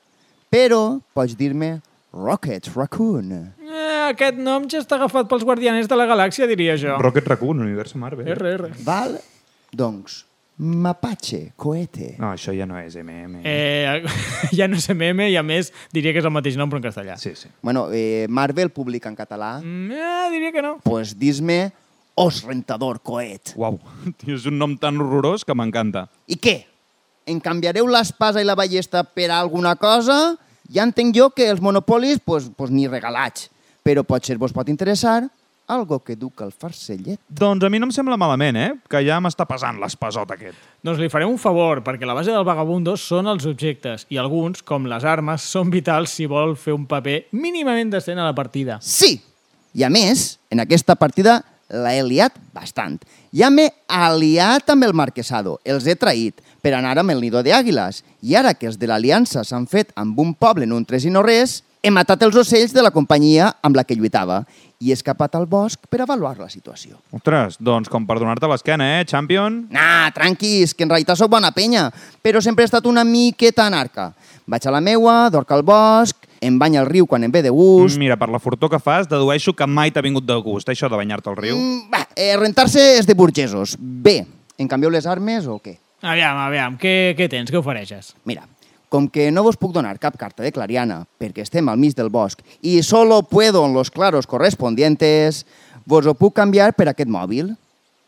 [0.51, 1.77] però pots dir-me
[2.11, 3.31] Rocket Raccoon.
[3.71, 6.99] Eh, aquest nom ja està agafat pels guardianes de la galàxia, diria jo.
[6.99, 8.27] Rocket Raccoon, Univers Marvel.
[8.35, 8.73] R, R.
[8.83, 9.15] Val?
[9.71, 10.25] Doncs,
[10.61, 12.17] Mapache, cohete.
[12.21, 13.41] No, això ja no és MM.
[13.49, 14.03] Eh,
[14.59, 16.85] ja no és MM i a més diria que és el mateix nom però en
[16.85, 17.15] castellà.
[17.17, 17.49] Sí, sí.
[17.63, 19.55] Bueno, eh, Marvel publica en català.
[19.63, 20.75] Mm, eh, diria que no.
[20.85, 21.71] Pues dis-me
[22.21, 23.55] Os Rentador Coet.
[23.57, 23.79] Uau,
[24.21, 26.05] tio, és un nom tan horrorós que m'encanta.
[26.29, 26.59] I què?
[27.31, 30.37] Em canviareu l'espasa i la ballesta per alguna cosa?
[30.69, 33.49] Ja entenc jo que els monopolis, pues, pues ni regalats.
[33.81, 35.31] Però potser vos pot interessar
[35.71, 37.21] algo que duc al farcellet.
[37.31, 38.69] Doncs a mi no em sembla malament, eh?
[38.91, 40.59] Que ja m'està pesant l'espasot aquest.
[40.85, 44.61] Doncs li farem un favor, perquè la base del vagabundo són els objectes i alguns,
[44.67, 48.77] com les armes, són vitals si vol fer un paper mínimament decent a la partida.
[48.85, 49.15] Sí!
[49.73, 51.39] I a més, en aquesta partida
[51.71, 53.01] l'he liat bastant.
[53.33, 58.03] Ja m'he aliat amb el marquesado, els he traït per anar amb el nido d'àguiles.
[58.23, 61.15] I ara que els de l'aliança s'han fet amb un poble en un tres i
[61.15, 64.43] no res, he matat els ocells de la companyia amb la que lluitava
[64.81, 66.99] i he escapat al bosc per avaluar la situació.
[67.17, 69.67] Ostres, doncs com per donar-te l'esquena, eh, champion?
[69.73, 71.91] Nah, tranquis, que en realitat sóc bona penya,
[72.23, 74.11] però sempre he estat una miqueta anarca.
[74.47, 77.53] Vaig a la meua, dorc al bosc, em bany al riu quan em ve de
[77.53, 77.99] gust...
[78.01, 80.97] Mira, per la fortó que fas, dedueixo que mai t'ha vingut de gust, això de
[80.97, 81.59] banyar-te al riu.
[81.59, 83.77] Mm, va, eh, rentar-se és de burgesos.
[83.79, 84.23] Bé,
[84.59, 85.77] em canvieu les armes o què?
[86.01, 87.53] Aviam, aviam, què, què tens?
[87.53, 88.15] Què ofereixes?
[88.25, 88.47] Mira,
[88.91, 92.09] com que no vos puc donar cap carta de clariana perquè estem al mig del
[92.11, 95.45] bosc i solo puedo en los claros correspondientes,
[95.85, 97.53] vos ho puc canviar per aquest mòbil.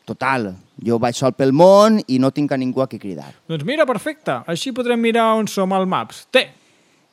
[0.09, 0.49] Total,
[0.83, 3.29] jo vaig sol pel món i no tinc a ningú a qui cridar.
[3.47, 4.41] Doncs mira, perfecte.
[4.51, 6.25] Així podrem mirar on som al Maps.
[6.35, 6.49] Té!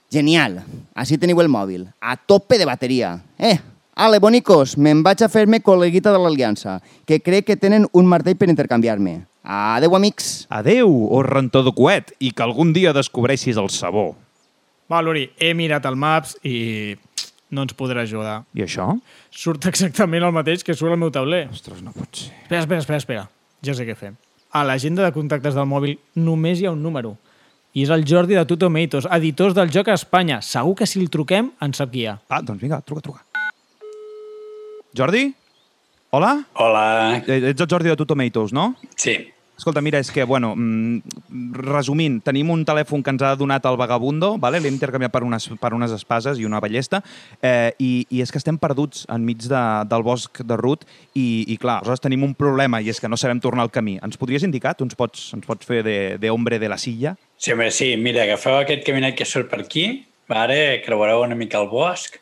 [0.10, 0.64] Genial,
[0.98, 3.12] així teniu el mòbil, a tope de bateria.
[3.38, 3.60] Eh,
[3.94, 8.38] ale, bonicos, me'n vaig a fer-me col·leguita de l'Aliança, que crec que tenen un martell
[8.40, 9.20] per intercanviar-me.
[9.44, 10.48] Adeu, amics.
[10.50, 14.16] Adeu, o rentor de coet, i que algun dia descobreixis el sabó.
[14.90, 16.98] Va, Luri, he mirat el Maps i
[17.54, 18.40] no ens podrà ajudar.
[18.58, 18.90] I això?
[19.30, 21.46] Surt exactament el mateix que surt al meu tauler.
[21.54, 22.34] Ostres, no pot ser.
[22.48, 23.24] Espera, espera, espera, espera.
[23.66, 24.18] Ja sé què fem.
[24.50, 27.14] A l'agenda de contactes del mòbil només hi ha un número.
[27.78, 30.40] I és el Jordi de Two Tomatoes, editors del joc a Espanya.
[30.42, 32.16] Segur que si el truquem en sap qui hi ha.
[32.30, 33.26] Ah, doncs vinga, truca, truca.
[34.98, 35.28] Jordi?
[36.10, 36.32] Hola?
[36.58, 36.86] Hola.
[37.28, 38.72] Eh, Ets el Jordi de Two Tomatoes, no?
[38.98, 39.20] Sí.
[39.60, 43.76] Escolta, mira, és que, bueno, mm, resumint, tenim un telèfon que ens ha donat el
[43.76, 44.62] vagabundo, vale?
[44.64, 47.02] l'hem intercanviat per unes, per unes espases i una ballesta,
[47.44, 51.58] eh, i, i és que estem perduts enmig de, del bosc de Rut i, i,
[51.60, 54.00] clar, nosaltres tenim un problema i és que no sabem tornar al camí.
[54.00, 54.78] Ens podries indicar?
[54.80, 57.18] Tu ens pots, ens pots fer de, de hombre de la silla?
[57.36, 57.98] Sí, home, sí.
[58.00, 59.90] Mira, agafeu aquest caminet que surt per aquí,
[60.32, 60.80] vale?
[60.88, 62.16] creuareu una mica el bosc.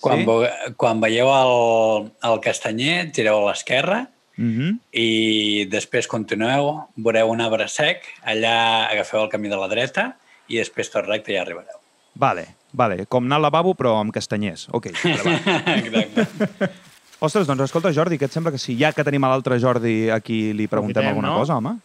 [0.00, 0.74] Quan, Sí?
[0.80, 4.78] quan veieu el, el castanyer, gireu a l'esquerra Mm -hmm.
[4.92, 10.16] i després continueu, veureu un arbre sec, allà agafeu el camí de la dreta
[10.48, 11.76] i després tot recte i ja arribareu.
[12.14, 14.68] Vale, vale, com anar al lavabo però amb castanyers.
[14.70, 14.86] Ok.
[15.84, 16.26] Exacte.
[17.20, 20.08] Ostres, doncs escolta, Jordi, què et sembla que si ja que tenim a l'altre Jordi
[20.10, 21.38] aquí li preguntem Aprofitem, alguna no?
[21.42, 21.76] cosa, home?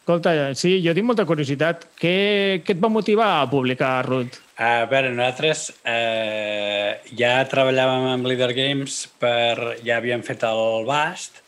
[0.00, 1.84] Escolta, sí, jo tinc molta curiositat.
[2.00, 2.14] Què,
[2.66, 4.40] què et va motivar a publicar, Ruth?
[4.58, 11.38] A veure, nosaltres eh, ja treballàvem amb Leader Games, per, ja havíem fet el Bast,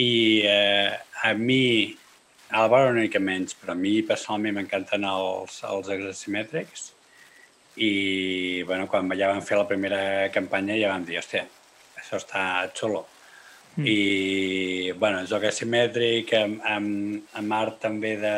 [0.00, 0.96] i eh,
[1.28, 1.96] a mi,
[2.50, 6.90] a la vora una mica menys, però a mi personalment m'encanten els, els exasimètrics,
[7.80, 10.02] i bueno, quan ja vam fer la primera
[10.34, 11.44] campanya ja vam dir, hòstia,
[12.00, 12.42] això està
[12.76, 13.04] xulo.
[13.76, 13.84] Mm.
[13.86, 18.34] I, bueno, joc asimètric, amb, amb, amb art també de,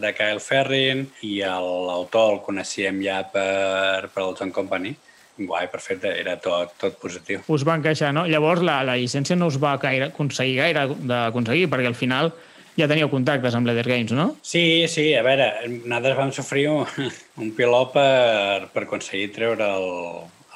[0.00, 4.94] de Kyle Ferrin, i el- l'autor el coneixíem ja per, per el John Company.
[5.36, 7.40] Guai, perfecte, era tot, tot positiu.
[7.50, 8.22] Us va encaixar, no?
[8.30, 12.30] Llavors, la, la llicència no us va gaire, aconseguir gaire d'aconseguir, perquè al final
[12.78, 14.28] ja teníeu contactes amb Leather Games, no?
[14.46, 17.10] Sí, sí, a veure, nosaltres vam sofrir un,
[17.42, 19.90] un piló per, per aconseguir treure el,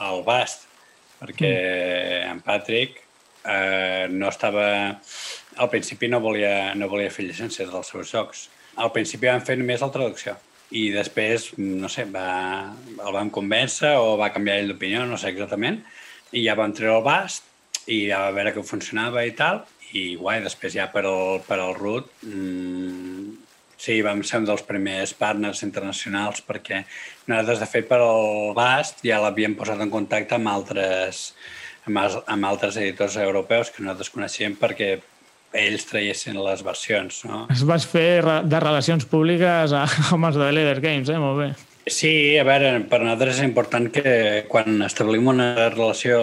[0.07, 0.69] al Bast,
[1.19, 1.53] perquè
[2.31, 3.03] en Patrick
[3.45, 4.69] eh, no estava...
[5.59, 8.45] Al principi no volia, no volia fer llicències dels seus jocs.
[8.79, 10.37] Al principi van fer només la traducció
[10.77, 15.33] i després, no sé, va, el vam convèncer o va canviar ell d'opinió, no sé
[15.33, 15.81] exactament,
[16.37, 17.47] i ja vam treure el Bast
[17.89, 19.63] i ja va veure que funcionava i tal,
[19.97, 23.31] i guai, després ja per al, per al root mmm,
[23.79, 26.83] sí, vam ser un dels primers partners internacionals perquè
[27.31, 31.31] nosaltres, de fet, per al Bast ja l'havíem posat en contacte amb altres,
[31.87, 34.99] amb, amb altres editors europeus que nosaltres coneixíem perquè
[35.57, 37.47] ells traiessin les versions, no?
[37.53, 39.87] Es vas fer de relacions públiques a,
[40.17, 41.19] els de Leather Games, eh?
[41.23, 41.49] Molt bé.
[41.89, 46.19] Sí, a veure, per nosaltres és important que quan establim una relació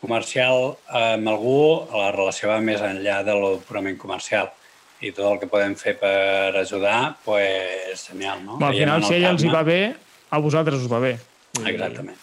[0.00, 1.60] comercial amb algú,
[1.92, 4.48] la relació va més enllà de lo purament comercial.
[5.00, 8.56] I tot el que podem fer per ajudar, pues, genial, no?
[8.56, 9.82] Bueno, al final, si a ell els hi va bé,
[10.30, 11.14] a vosaltres us va bé.
[11.60, 12.16] Exactament.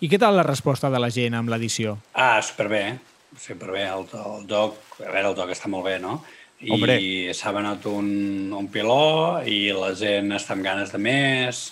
[0.00, 1.96] I què tal la resposta de la gent amb l'edició?
[2.14, 2.98] Ah, superbé,
[3.36, 3.84] superbé.
[3.88, 6.20] El, el joc, a veure, el joc està molt bé, no?
[6.58, 6.96] I Hombre.
[7.38, 8.08] s'ha venut un,
[8.56, 11.68] un piló i la gent està amb ganes de més.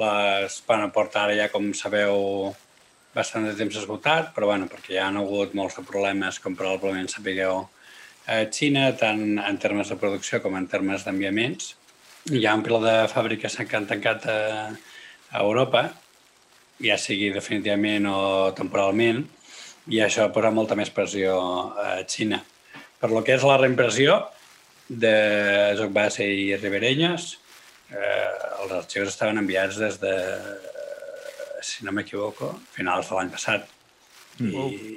[0.00, 2.54] Les van aportar ara ja, com sabeu,
[3.12, 7.10] bastant de temps esgotat, però bueno, perquè hi ha hagut molts de problemes, com probablement
[7.12, 7.66] sapigueu,
[8.26, 11.74] a Xina, tant en termes de producció com en termes d'enviaments.
[12.32, 14.38] Hi ha un piló de fàbriques que han tancat a,
[15.32, 15.88] a Europa,
[16.82, 18.20] ja sigui definitivament o
[18.56, 19.26] temporalment,
[19.90, 21.36] i això posa molta més pressió
[21.78, 22.42] a Xina.
[23.02, 24.20] Per lo que és la reimpressió
[24.88, 25.14] de
[25.78, 27.38] Joc Base i Riberenyes,
[27.90, 28.28] eh,
[28.62, 30.14] els arxius estaven enviats des de,
[31.62, 33.66] si no m'equivoco, finals de l'any passat.
[34.40, 34.52] I,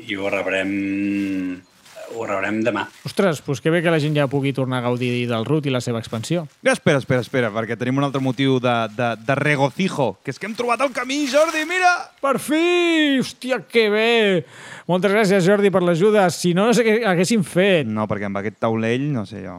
[0.08, 0.72] I ho rebrem
[2.14, 2.86] ho rebrem demà.
[3.08, 5.74] Ostres, doncs que bé que la gent ja pugui tornar a gaudir del root i
[5.74, 6.46] la seva expansió.
[6.62, 10.50] Espera, espera, espera, perquè tenim un altre motiu de, de, de regocijo, que és que
[10.50, 11.92] hem trobat el camí, Jordi, mira!
[12.22, 13.20] Per fi!
[13.22, 14.14] Hòstia, que bé!
[14.90, 16.28] Moltes gràcies, Jordi, per l'ajuda.
[16.34, 17.90] Si no, no sé què haguéssim fet.
[17.90, 19.58] No, perquè amb aquest taulell, no sé jo.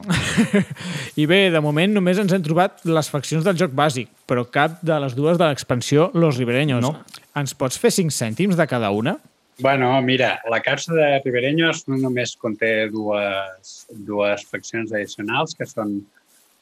[1.21, 4.79] I bé, de moment només ens hem trobat les faccions del joc bàsic, però cap
[4.85, 6.83] de les dues de l'expansió Los Ribereños.
[6.83, 6.95] No.
[7.37, 9.17] Ens pots fer 5 cèntims de cada una?
[9.59, 15.95] Bueno, mira, la capsa de Riberenyos no només conté dues, dues faccions addicionals, que són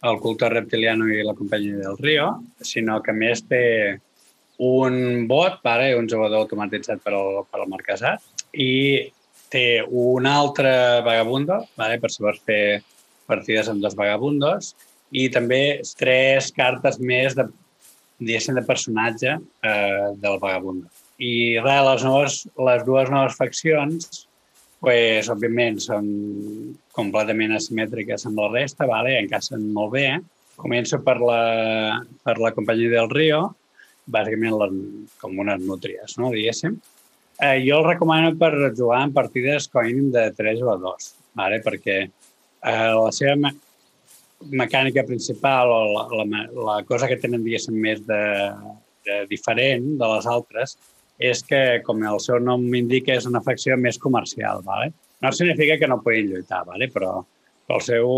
[0.08, 2.30] el culte reptiliano i la companyia del Río,
[2.64, 3.66] sinó que més té
[4.64, 8.24] un bot, vale, un jugador automatitzat per al, per al marquesat,
[8.56, 9.12] i
[9.52, 10.72] té un altre
[11.04, 12.82] vagabundo, vale, per vols fer
[13.28, 14.72] partides amb dos vagabundos,
[15.12, 17.50] i també tres cartes més de,
[18.20, 20.88] de personatge eh, del vagabundo.
[21.22, 24.26] I res, les, noves, les dues noves faccions,
[24.84, 26.08] pues, òbviament, són
[26.96, 29.16] completament asimètriques amb la resta, vale?
[29.22, 30.08] encaixen molt bé.
[30.60, 31.40] Començo per la,
[32.24, 33.40] per la companyia del Rio,
[34.12, 34.76] bàsicament les,
[35.22, 36.32] com unes nútries, no?
[36.36, 36.76] diguéssim.
[37.44, 41.60] Eh, jo el recomano per jugar en partides com de 3 jugadors, vale?
[41.64, 43.56] perquè eh, la seva me
[44.46, 48.22] mecànica principal o la, la, la cosa que tenen, diguéssim, més de,
[49.08, 50.76] de diferent de les altres
[51.20, 54.62] és que, com el seu nom indica, és una facció més comercial.
[54.66, 54.92] Vale?
[55.24, 56.90] No significa que no puguin lluitar, vale?
[56.92, 57.22] però
[57.68, 58.10] el seu,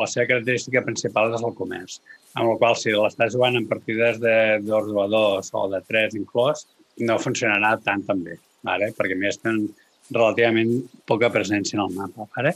[0.00, 1.98] la seva característica principal és el comerç.
[2.36, 6.66] Amb la qual, si l'estàs jugant en partides de dos jugadors o de tres inclòs,
[7.04, 8.92] no funcionarà tant també, vale?
[8.96, 9.66] perquè més tenen
[10.14, 10.78] relativament
[11.08, 12.28] poca presència en el mapa.
[12.36, 12.54] Vale?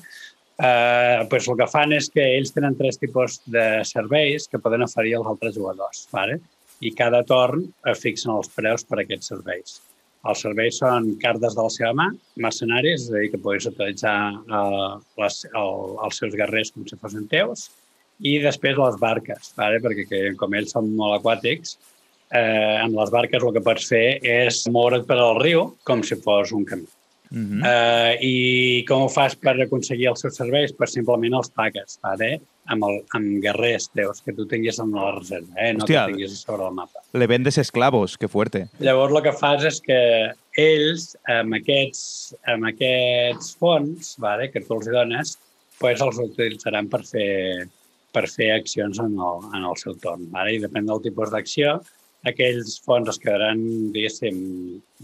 [0.61, 4.84] Eh, pues el que fan és que ells tenen tres tipus de serveis que poden
[4.84, 6.07] oferir als altres jugadors.
[6.12, 6.41] Vale?
[6.81, 9.81] I cada torn eh, fixen els preus per a aquests serveis.
[10.31, 12.09] Els serveis són cartes de la seva mà,
[12.45, 14.91] mercenaris, és a dir, que podeu utilitzar eh,
[15.22, 17.68] les, el, els seus guerrers com si fossin teus,
[18.20, 19.81] i després les barques, vale?
[19.81, 21.78] perquè que, com ells són molt aquàtics,
[22.37, 26.18] eh, en les barques el que pots fer és moure't per al riu com si
[26.20, 26.89] fos un camí.
[27.31, 27.61] Mm -hmm.
[27.62, 30.72] uh, I com ho fas per aconseguir els seus serveis?
[30.72, 32.41] Pues simplement els pagues, vale?
[32.71, 35.73] Amb, el, amb guerrers teus que tu tinguis en la reserva, eh?
[35.75, 36.07] no Hòstia.
[36.07, 37.03] que tinguis sobre el mapa.
[37.12, 38.66] Le vendes esclavos, que fuerte.
[38.79, 40.01] Llavors el que fas és que
[40.61, 42.03] ells, amb aquests,
[42.53, 45.37] amb aquests fons vale, que tu els dones,
[45.81, 47.66] pues els utilitzaran per fer,
[48.14, 50.29] per fer accions en el, en el seu torn.
[50.35, 50.55] Vale?
[50.57, 51.79] I depèn del tipus d'acció,
[52.29, 53.62] aquells fons es quedaran,
[53.95, 54.39] diguéssim,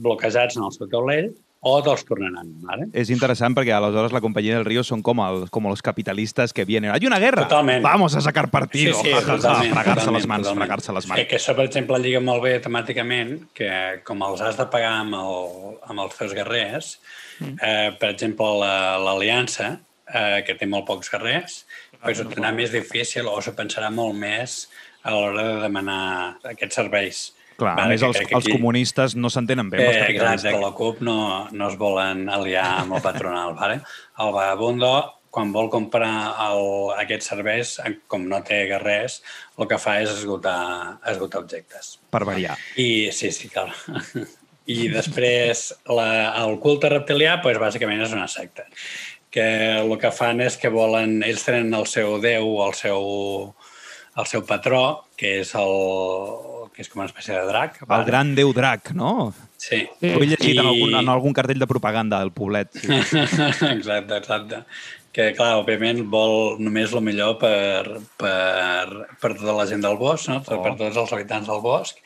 [0.05, 1.33] bloquejats en el seu taulell
[1.67, 2.53] o te'ls tornaran.
[2.63, 2.87] Vale?
[2.95, 6.65] És interessant perquè aleshores la companyia del Río són com, el, com los capitalistes que
[6.65, 6.93] vienen.
[6.95, 7.49] Hay una guerra.
[7.49, 7.83] Totalment.
[7.83, 8.95] Vamos a sacar partido.
[8.95, 9.23] Sí, sí, ja.
[9.27, 9.75] totalment.
[9.75, 11.21] Fregar-se les mans, fregar-se les mans.
[11.21, 13.71] Eh, que això, per exemple, lliga molt bé temàticament, que
[14.07, 16.97] com els has de pagar amb, el, amb els teus guerrers,
[17.37, 17.59] Mm.
[17.61, 19.75] eh, per exemple, la- l'Aliança,
[20.09, 21.67] eh, que té molt pocs guerrers,
[22.01, 24.71] pues ho tindrà més difícil o s'ho pensarà molt més
[25.03, 27.36] a l'hora de demanar aquests serveis.
[27.57, 31.19] Clar, a més, els, els comunistes no s'entenen bé Eh, exacte, que la CUP no,
[31.57, 33.55] no es volen aliar amb el patronal.
[33.61, 33.81] vale?
[34.21, 34.93] El vagabundo,
[35.33, 36.13] quan vol comprar
[36.47, 36.67] el,
[37.01, 39.23] aquests serveis, eh, com no té res,
[39.57, 41.97] el que fa és esgotar, esgotar objectes.
[42.13, 42.59] Per variar.
[42.77, 43.71] I sí, sí, clar.
[44.67, 46.09] I després la,
[46.43, 48.67] el culte reptilià, doncs, bàsicament és una secta
[49.37, 49.45] que
[49.83, 53.03] el que fan és que volen, ells tenen el seu déu, el seu,
[54.17, 54.85] el seu patró,
[55.21, 55.75] que és el
[56.77, 57.79] que és com una espècie de drac.
[57.89, 59.33] El gran déu drac, no?
[59.57, 59.79] Sí.
[59.89, 62.69] Ho he llegit en I- algun, en algun cartell de propaganda del poblet.
[62.77, 62.93] Sí.
[63.79, 64.61] exacte, exacte.
[65.17, 70.29] Que, clar, òbviament vol només el millor per, per, per tota la gent del bosc,
[70.29, 70.43] no?
[70.45, 70.59] Oh.
[70.61, 72.03] per tots els habitants del bosc,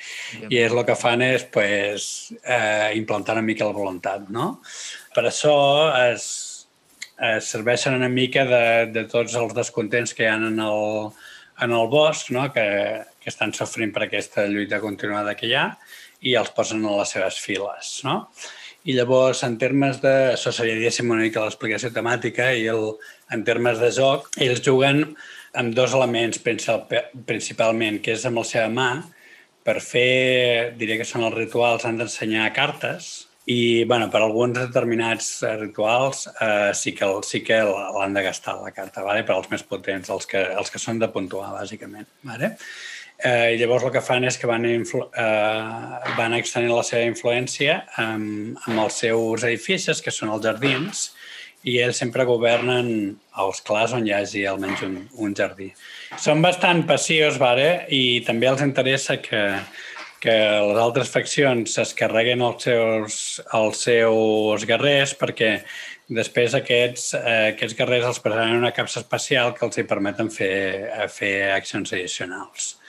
[0.46, 2.06] i és el que fan és pues,
[2.44, 4.30] eh, implantar una mica la voluntat.
[4.30, 4.60] No?
[5.16, 5.56] Per això
[6.04, 6.28] es,
[7.18, 8.64] es serveixen una mica de,
[8.94, 11.10] de tots els descontents que hi ha en el,
[11.66, 12.46] en el bosc, no?
[12.54, 12.68] que,
[13.20, 15.66] que estan sofrint per aquesta lluita continuada que hi ha,
[16.20, 17.92] i els posen a les seves files.
[18.04, 18.16] No?
[18.88, 20.14] I llavors, en termes de...
[20.34, 22.94] Això seria, diguéssim, una mica l'explicació temàtica i el,
[23.32, 25.04] en termes de joc, ells juguen
[25.60, 28.90] amb dos elements principal- principalment, que és amb la seva mà,
[29.66, 33.10] per fer, diria que són els rituals, han d'ensenyar cartes,
[33.50, 38.70] i bueno, per alguns determinats rituals eh, sí que sí que l'han de gastar la
[38.70, 39.24] carta, vale?
[39.26, 42.06] per als més potents, els que, els que són de puntuar, bàsicament.
[42.22, 42.54] Vale?
[43.22, 44.82] Eh, llavors el que fan és que van, eh,
[46.16, 51.10] van extenir la seva influència amb, amb els seus edificis, que són els jardins,
[51.68, 52.88] i ells sempre governen
[53.42, 55.68] els clars on hi hagi almenys un, un jardí.
[56.16, 57.84] Són bastant passius, vale?
[57.92, 59.42] i també els interessa que,
[60.24, 60.36] que
[60.70, 63.20] les altres faccions es carreguen els seus,
[63.60, 65.58] els seus guerrers perquè
[66.10, 70.32] després aquests, eh, aquests guerrers els posaran en una capsa espacial que els hi permeten
[70.32, 70.52] fer,
[70.90, 72.79] eh, fer accions addicionals.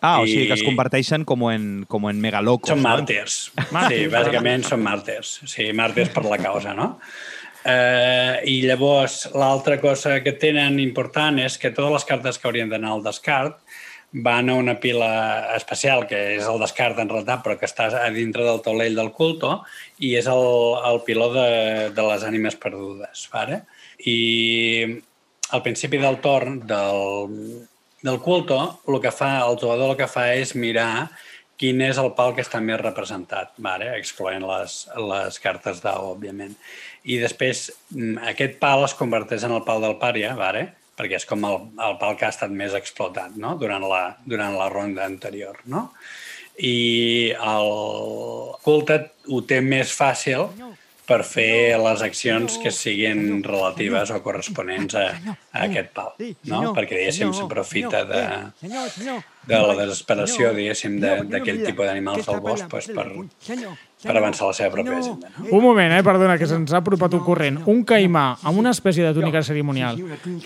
[0.00, 2.72] Ah, o I- sigui que es converteixen com en, com en megalocos.
[2.72, 2.88] Són no?
[2.88, 3.50] màrtirs.
[3.60, 5.40] Sí, bàsicament són màrtirs.
[5.50, 6.94] Sí, màrtirs per la causa, no?
[7.68, 12.70] Eh, I llavors, l'altra cosa que tenen important és que totes les cartes que haurien
[12.72, 13.58] d'anar al descart
[14.12, 18.08] van a una pila especial, que és el descart en realitat, però que està a
[18.10, 19.60] dintre del taulell del culto,
[20.00, 20.46] i és el,
[20.88, 23.28] el piló de, de les ànimes perdudes.
[23.30, 23.60] Vale?
[24.08, 24.96] I
[25.52, 27.68] al principi del torn del,
[28.02, 31.10] del culto, el que fa, el jugador el que fa és mirar
[31.60, 33.90] quin és el pal que està més representat, vale?
[33.98, 36.54] excloent les, les cartes d'Ao, òbviament.
[37.04, 40.70] I després mm, aquest pal es converteix en el pal del pària, vale?
[40.96, 43.54] perquè és com el, el pal que ha estat més explotat no?
[43.60, 45.60] durant, la, durant la ronda anterior.
[45.72, 45.90] No?
[46.60, 47.70] I el
[48.64, 50.48] culte ho té més fàcil
[51.10, 55.08] per fer les accions que siguin relatives o corresponents a,
[55.50, 56.12] a aquest pal,
[56.46, 56.70] no?
[56.76, 58.20] perquè diguéssim s'aprofita de,
[59.50, 63.08] de la desesperació, diguéssim, de- d'aquell tipus d'animals del bosc pues, per,
[64.04, 65.32] per avançar la seva pròpia agenda.
[65.36, 65.46] No?
[65.58, 66.02] Un moment, eh?
[66.06, 67.58] Perdona, que se'ns ha apropat un corrent.
[67.68, 69.98] Un caimà amb una espècie de túnica cerimonial.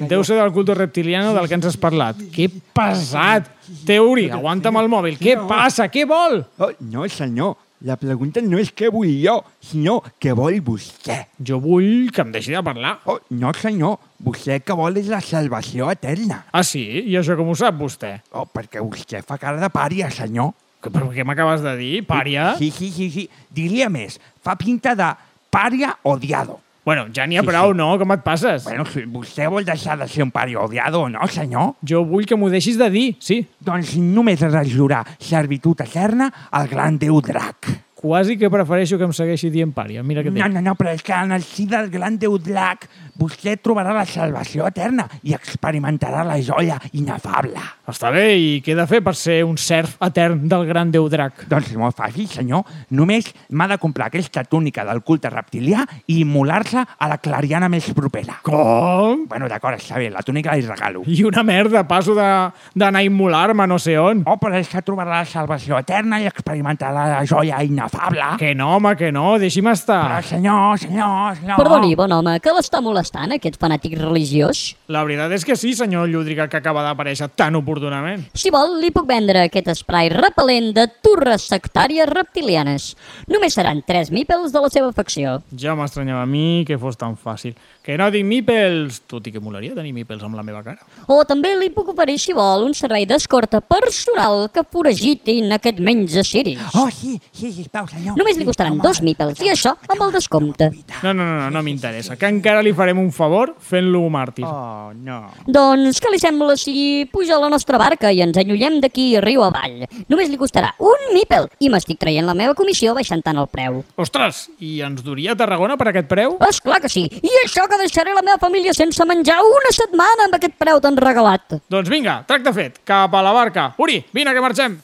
[0.09, 2.25] Deu ser del culto reptiliano del que ens has parlat.
[2.35, 3.53] Que pesat!
[3.87, 5.21] Teori, aguanta'm el mòbil.
[5.21, 5.87] Què passa?
[5.93, 6.41] Què vol?
[6.61, 7.55] Oh, no, senyor.
[7.85, 11.19] La pregunta no és què vull jo, sinó què vol vostè.
[11.37, 12.95] Jo vull que em deixi de parlar.
[13.05, 13.99] Oh, no, senyor.
[14.25, 16.47] Vostè que vol és la salvació eterna.
[16.49, 16.81] Ah, sí?
[17.05, 18.15] I això com ho sap vostè?
[18.33, 20.55] Oh, perquè vostè fa cara de pària, senyor.
[20.81, 21.93] Que, però què m'acabes de dir?
[22.09, 22.55] Pària?
[22.57, 23.29] Sí, sí, sí, sí.
[23.53, 25.13] Diria més, fa pinta de
[25.53, 26.63] pària odiado.
[26.85, 27.95] Bueno, ja n'hi ha prou, no?
[27.97, 28.67] Com et passes?
[28.67, 31.79] Bueno, si vostè vol deixar de ser un pària odiado, no, senyor?
[31.81, 33.41] Jo vull que m'ho deixis de dir, sí.
[33.65, 37.73] Doncs només has de jurar servitud eterna al gran déu drac.
[38.05, 40.03] Quasi que prefereixo que em segueixi dient pària.
[40.05, 40.37] Mira que té.
[40.37, 42.85] No, no, no, però és que en el si del gran déu drac
[43.19, 47.61] vostè trobarà la salvació eterna i experimentarà la joia inefable.
[47.89, 51.09] Està bé, i què he de fer per ser un serf etern del gran déu
[51.13, 51.45] drac?
[51.51, 52.65] Doncs molt fàcil, senyor.
[52.97, 57.91] Només m'ha de comprar aquesta túnica del culte reptilià i immolar-se a la clariana més
[57.95, 58.39] propera.
[58.45, 59.27] Com?
[59.29, 61.03] Bueno, d'acord, està bé, la túnica li regalo.
[61.07, 64.23] I una merda, passo de- d'anar a immolar-me no sé on.
[64.27, 68.37] Oh, però és que trobarà la salvació eterna i experimentarà la joia inefable.
[68.39, 70.23] Que no, home, que no, deixi'm Però, estar.
[70.25, 71.57] senyor, senyor, senyor...
[71.61, 74.75] Perdoni, bon home, que l'està molestant, aquest fanàtic religiós?
[74.89, 78.25] La veritat és que sí, senyor Llúdriga, que acaba d'aparèixer tan oportunament.
[78.35, 82.95] Si vol, li puc vendre aquest spray repel·lent de turres sectàries reptilianes.
[83.29, 85.41] Només seran 3 mípels de la seva facció.
[85.57, 87.55] Ja m'estranyava a mi que fos tan fàcil.
[87.85, 90.81] Que no tinc mípels, tot i que molaria tenir mípels amb la meva cara.
[91.13, 96.15] O també li puc oferir, si vol, un servei d'escorta personal que foragitin aquest menys
[96.23, 96.63] assiris.
[96.81, 98.17] Oh, sí, sí, sisplau, senyor.
[98.17, 100.71] Només li costaran dos mípels, i això amb el descompte.
[101.03, 104.47] No, no, no, no, no m'interessa, que encara li farem un favor fent-lo màrtir.
[104.49, 105.21] Oh, no.
[105.45, 109.45] Doncs què li sembla si puja a la nostra barca i ens enyollem d'aquí riu
[109.45, 109.85] avall?
[110.09, 113.83] Només li costarà un mipel i m'estic traient la meva comissió baixant tant el preu.
[114.01, 116.41] Ostres, i ens duria a Tarragona per aquest preu?
[116.49, 117.05] És clar que sí.
[117.21, 120.97] I això que deixaré la meva família sense menjar una setmana amb aquest preu tan
[120.97, 121.61] regalat.
[121.71, 123.73] Doncs vinga, tracte fet, cap a la barca.
[123.79, 124.79] Uri, vine que marxem.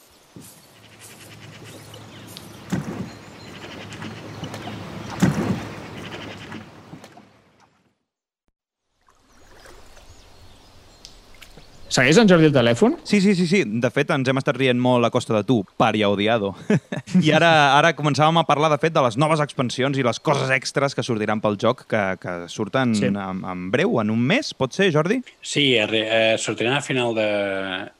[11.91, 12.93] Segueix en Jordi el telèfon?
[13.03, 13.59] Sí, sí, sí, sí.
[13.67, 16.53] De fet, ens hem estat rient molt a costa de tu, pari odiado.
[17.19, 20.47] I ara, ara començàvem a parlar, de fet, de les noves expansions i les coses
[20.55, 23.09] extres que sortiran pel joc, que, que surten Sí.
[23.11, 25.19] en, en breu, en un mes, pot ser, Jordi?
[25.43, 27.27] Sí, arri- eh, sortiran a final de,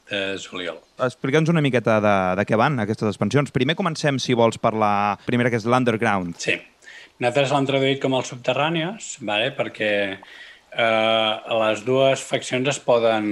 [0.08, 0.80] de juliol.
[1.04, 3.52] Explica'ns una miqueta de, de què van aquestes expansions.
[3.52, 6.38] Primer comencem, si vols, per la primera, que és l'Underground.
[6.40, 6.56] Sí.
[7.20, 9.52] Nosaltres l'hem traduït com els subterrànios, vale?
[9.54, 9.92] perquè
[10.76, 13.26] eh, les dues faccions es poden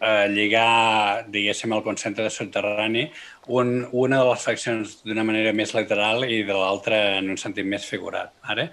[0.00, 3.06] eh, lligar, diguéssim, al concepte de subterrani,
[3.48, 7.66] un, una de les faccions d'una manera més literal i de l'altra en un sentit
[7.66, 8.34] més figurat.
[8.46, 8.70] Vale?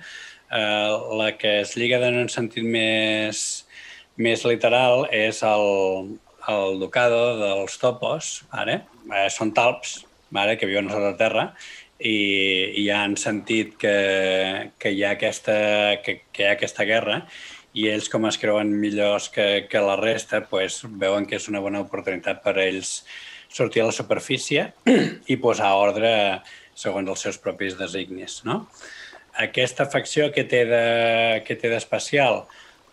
[0.53, 0.89] Eh,
[1.19, 3.65] la que es lliga en un sentit més,
[4.17, 6.17] més literal és el,
[6.49, 8.83] el ducado dels topos, vale?
[9.09, 10.57] eh, són talps vale?
[10.57, 11.47] que viuen sota terra
[11.99, 13.97] i, i han sentit que,
[14.77, 15.55] que, hi ha aquesta,
[16.03, 17.21] que, que hi ha aquesta guerra
[17.73, 21.59] i ells, com es creuen millors que, que la resta, pues, veuen que és una
[21.63, 22.99] bona oportunitat per a ells
[23.53, 24.67] sortir a la superfície
[25.33, 26.11] i posar ordre
[26.75, 28.41] segons els seus propis designis.
[28.45, 28.67] No?
[29.41, 31.69] Aquesta facció que té de- que té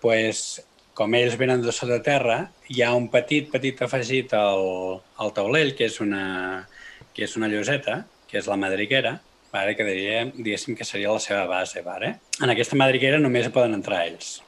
[0.00, 0.62] pues,
[0.94, 5.74] com ells venen de sota terra, hi ha un petit, petit afegit al, al taulell,
[5.76, 6.66] que és una,
[7.14, 9.18] que és una lloseta, que és la madriguera,
[9.52, 9.74] vale?
[9.76, 11.82] que diríem, diguéssim que seria la seva base.
[11.82, 12.14] Vale?
[12.40, 14.40] En aquesta madriguera només poden entrar ells.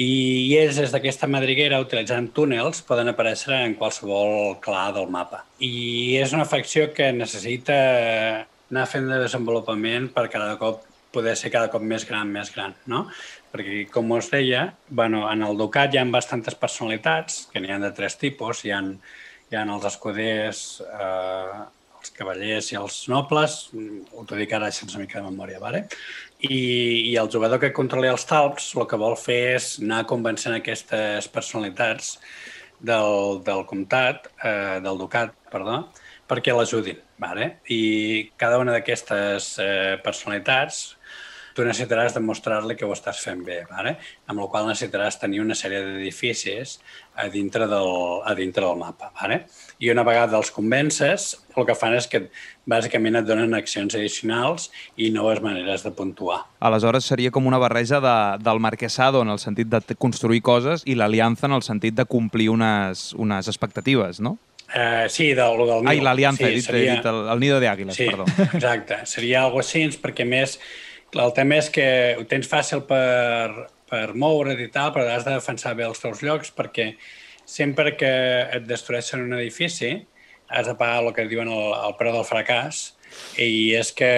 [0.00, 5.42] I ells, des d'aquesta madriguera, utilitzant túnels, poden aparèixer en qualsevol clar del mapa.
[5.60, 7.76] I és una facció que necessita
[8.72, 12.72] anar fent de desenvolupament per cada cop poder ser cada cop més gran, més gran,
[12.88, 13.04] no?
[13.52, 17.78] Perquè, com us deia, bueno, en el Ducat hi ha bastantes personalitats, que n'hi ha
[17.82, 18.64] de tres tipus.
[18.64, 18.80] Hi ha,
[19.52, 21.60] hi ha els escuders, eh,
[22.00, 25.84] els cavallers i els nobles, ho t'ho dic ara sense mica de memòria, vale?
[26.42, 30.56] I, i el jugador que controli els talps el que vol fer és anar convencent
[30.56, 32.16] aquestes personalitats
[32.82, 35.84] del, del comtat, eh, del ducat, perdó,
[36.28, 36.98] perquè l'ajudin.
[37.22, 37.60] Vale?
[37.70, 40.82] I cada una d'aquestes eh, personalitats
[41.54, 43.96] tu necessitaràs demostrar-li que ho estàs fent bé, vale?
[44.26, 46.78] amb la qual necessitaràs tenir una sèrie d'edificis
[47.20, 47.92] a dintre del,
[48.24, 49.12] a dintre del mapa.
[49.20, 49.42] Vale?
[49.82, 52.20] I una vegada els convences, el que fan és que
[52.70, 56.44] bàsicament et donen accions addicionals i noves maneres de puntuar.
[56.62, 58.14] Aleshores seria com una barreja de,
[58.46, 62.46] del marquesado en el sentit de construir coses i l'aliança en el sentit de complir
[62.54, 64.36] unes, unes expectatives, no?
[64.72, 66.04] Eh, sí, del, del Ai, niu.
[66.06, 68.24] l'aliança, sí, he dit, he dit el, el nido de àguiles, Sí, perdó.
[68.54, 69.00] exacte.
[69.10, 70.54] Seria algo així, perquè més
[71.12, 75.34] el tema és que ho tens fàcil per, per moure't i tal, però has de
[75.34, 76.92] defensar bé els teus llocs perquè
[77.48, 78.12] sempre que
[78.58, 79.94] et destrueixen un edifici
[80.52, 82.92] has de pagar el que diuen el, el preu del fracàs
[83.40, 84.12] i és que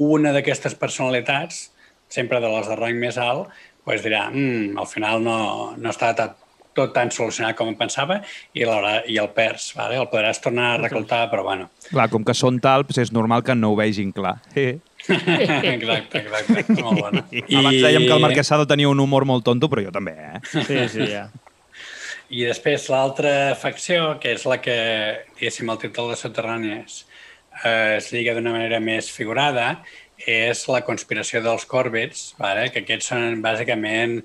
[0.00, 1.68] una d'aquestes personalitats,
[2.08, 3.50] sempre de les de rang més alt,
[3.84, 5.36] pues dirà, mm, al final no,
[5.76, 6.38] no està tot,
[6.76, 8.20] tot tan solucionat com em pensava
[8.54, 9.98] i, i el perds, vale?
[10.00, 11.68] el podràs tornar a reclutar, però bueno.
[11.90, 14.38] Clar, com que són talps, és normal que no ho vegin clar.
[14.54, 14.78] Eh.
[15.10, 17.24] exacte, exacte, molt bona.
[17.32, 17.44] I...
[17.60, 20.42] Abans dèiem que el Marquesado tenia un humor molt tonto, però jo també, eh?
[20.48, 21.28] Sí, sí, ja.
[22.30, 24.74] I després l'altra facció, que és la que,
[25.34, 27.00] diguéssim, el títol de Soterrànies
[27.64, 29.80] eh, es lliga d'una manera més figurada,
[30.30, 32.68] és la conspiració dels Corbets, vale?
[32.70, 34.20] que aquests són bàsicament...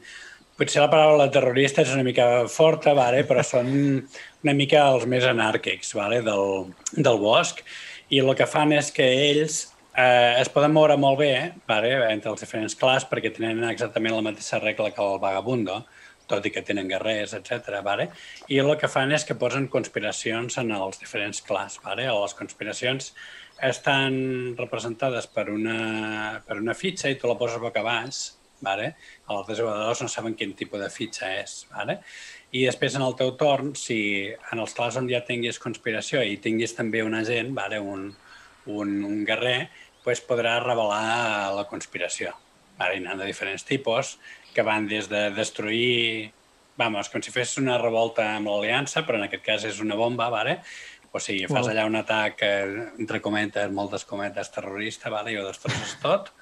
[0.55, 3.25] Potser la paraula terrorista és una mica forta, vale?
[3.27, 6.21] però són una mica els més anàrquics vale?
[6.23, 7.59] del, del bosc,
[8.07, 9.57] i el que fan és que ells
[9.97, 11.33] eh, es poden moure molt bé
[11.67, 11.91] vale?
[12.07, 15.81] entre els diferents clars perquè tenen exactament la mateixa regla que el vagabundo,
[16.29, 17.81] tot i que tenen guerrers, etc.
[17.85, 18.09] Vale?
[18.49, 21.79] I el que fan és que posen conspiracions en els diferents clars.
[21.83, 22.07] Vale?
[22.09, 23.11] Les conspiracions
[23.63, 28.25] estan representades per una, per una fitxa i tu la poses boca baix,
[28.65, 28.95] vale?
[29.31, 31.55] els jugadors no saben quin tipus de fitxa és.
[31.71, 31.99] Vale?
[32.55, 33.99] I després, en el teu torn, si
[34.51, 37.79] en els clars on ja tinguis conspiració i tinguis també un agent, vale?
[37.79, 38.09] un,
[38.65, 39.69] un, un guerrer,
[40.03, 42.35] pues podràs revelar la conspiració.
[42.79, 42.99] Vale?
[42.99, 44.17] N'hi ha de diferents tipus,
[44.55, 46.31] que van des de destruir,
[46.79, 50.29] vamos, com si fes una revolta amb l'aliança, però en aquest cas és una bomba,
[50.33, 50.61] vale?
[51.15, 51.71] o sigui, fas Wow.
[51.71, 55.31] allà un atac, eh, entre cometes, moltes cometes, terrorista, vale?
[55.31, 56.33] i ho destrosses tot.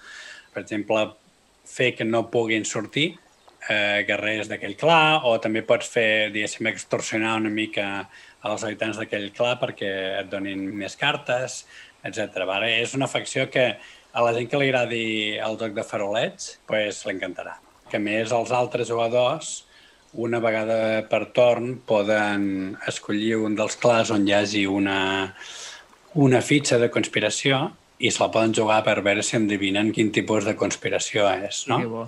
[0.54, 1.04] Per exemple,
[1.66, 3.12] fer que no puguin sortir
[3.70, 8.10] eh, guerrers d'aquell clan, o també pots fer, diguéssim, extorsionar una mica
[8.42, 9.92] als habitants d'aquell clan perquè
[10.24, 11.68] et donin més cartes,
[12.04, 12.42] etc.
[12.50, 12.74] Vale?
[12.82, 13.78] És una facció que
[14.14, 15.06] a la gent que li agradi
[15.38, 17.60] el joc de farolets, pues, l'encantarà.
[17.92, 19.54] Que més els altres jugadors,
[20.14, 24.98] una vegada per torn, poden escollir un dels clars on hi hagi una,
[26.14, 27.66] una fitxa de conspiració
[28.00, 31.80] i se la poden jugar per veure si endevinen quin tipus de conspiració és, no?
[31.90, 32.06] Bo.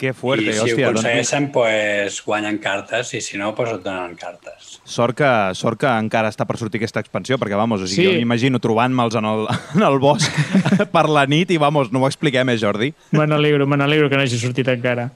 [0.00, 0.86] Que fuerte, I si hòstia.
[0.88, 4.78] ho doncs aconsegueixen, pues, guanyen cartes, i si no, pues, et donen cartes.
[4.88, 5.28] Sort que,
[5.58, 8.06] sort que encara està per sortir aquesta expansió, perquè, vamos, o sigui, Sí.
[8.08, 9.44] jo m'imagino trobant-me'ls en, el,
[9.76, 10.32] en el bosc
[10.94, 12.94] per la nit i, vamos, no ho expliquem, eh, Jordi?
[13.12, 15.10] Me n'alegro, me n'alegro que no hagi sortit encara.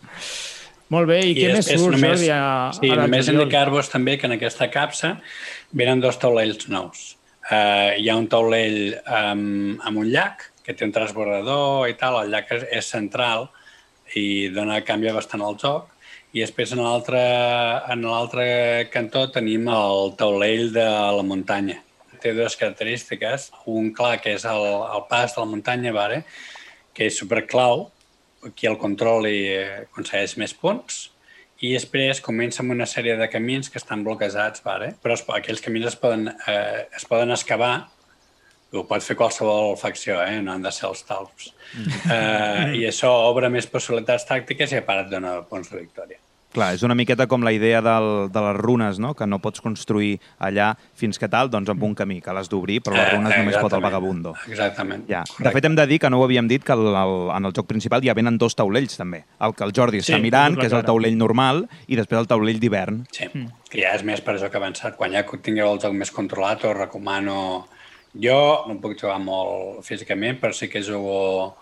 [0.93, 2.31] Molt bé, i, què més surt, només, Jordi?
[2.37, 5.17] A, sí, a només indicar-vos també que en aquesta capsa
[5.73, 7.17] venen dos taulells nous.
[7.49, 12.21] Uh, hi ha un taulell um, amb un llac, que té un transbordador i tal,
[12.23, 13.49] el llac és, és central
[14.17, 15.91] i dona, canvia bastant el joc,
[16.35, 17.21] i després en l'altre
[17.95, 18.45] en l'altre
[18.93, 20.87] cantó tenim el taulell de
[21.19, 21.79] la muntanya.
[22.21, 24.65] Té dues característiques, un clar que és el,
[24.97, 26.25] el pas de la muntanya, vale?
[26.95, 27.89] que és superclau,
[28.55, 29.37] qui el controli
[29.85, 31.09] aconsegueix més punts,
[31.65, 34.93] i després comença amb una sèrie de camins que estan bloquejats, vale?
[35.03, 37.75] però es, aquells camins es poden, eh, es poden excavar
[38.75, 40.41] ho pot fer qualsevol facció, eh?
[40.43, 41.53] no han de ser els talps.
[42.11, 46.21] Eh, I això obre més possibilitats tàctiques i a part et dona punts de victòria.
[46.55, 49.09] Clar, és una miqueta com la idea del, de les runes, no?
[49.19, 52.77] que no pots construir allà fins que tal, doncs amb un camí, que l'has d'obrir,
[52.87, 54.37] però les Eh, runes només pot el vagabundo.
[54.47, 55.03] Exactament.
[55.11, 55.25] Ja.
[55.43, 57.57] De fet, hem de dir que no ho havíem dit, que el, el, en el
[57.59, 59.25] joc principal ja venen dos taulells, també.
[59.43, 62.31] El que el Jordi Sí, està mirant, que és el taulell normal, i després el
[62.31, 63.03] taulell d'hivern.
[63.11, 63.27] Sí,
[63.69, 64.95] que ja és més per això que ha avançat.
[64.97, 67.67] Quan ja tingueu el joc més controlat, us recomano...
[68.23, 71.55] Jo no puc jugar molt físicament, però sí que jugo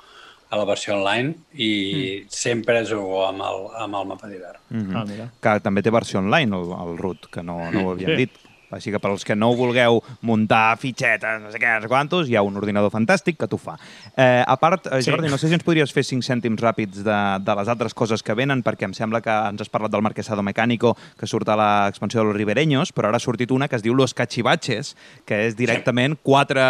[0.52, 4.58] a la versió online i sempre jugo amb el, amb el mapa d'hivern.
[4.68, 4.96] Mm -hmm.
[4.96, 5.30] Ah, mira.
[5.40, 8.16] que també té versió online, el, el root, que no, no ho havíem Sí.
[8.16, 8.30] dit.
[8.72, 12.28] Així que per als que no vulgueu muntar fitxetes, no sé què, no sé quantos,
[12.28, 13.76] hi ha un ordinador fantàstic que t'ho fa.
[14.16, 15.10] Eh, a part, eh, Sí.
[15.10, 18.22] Jordi, no sé si ens podries fer cinc cèntims ràpids de, de les altres coses
[18.22, 21.56] que venen, perquè em sembla que ens has parlat del Marquesado Mecánico, que surt a
[21.56, 24.94] l'expansió de los Ribereños, però ara ha sortit una que es diu Los Cachivaches,
[25.26, 26.62] que és directament quatre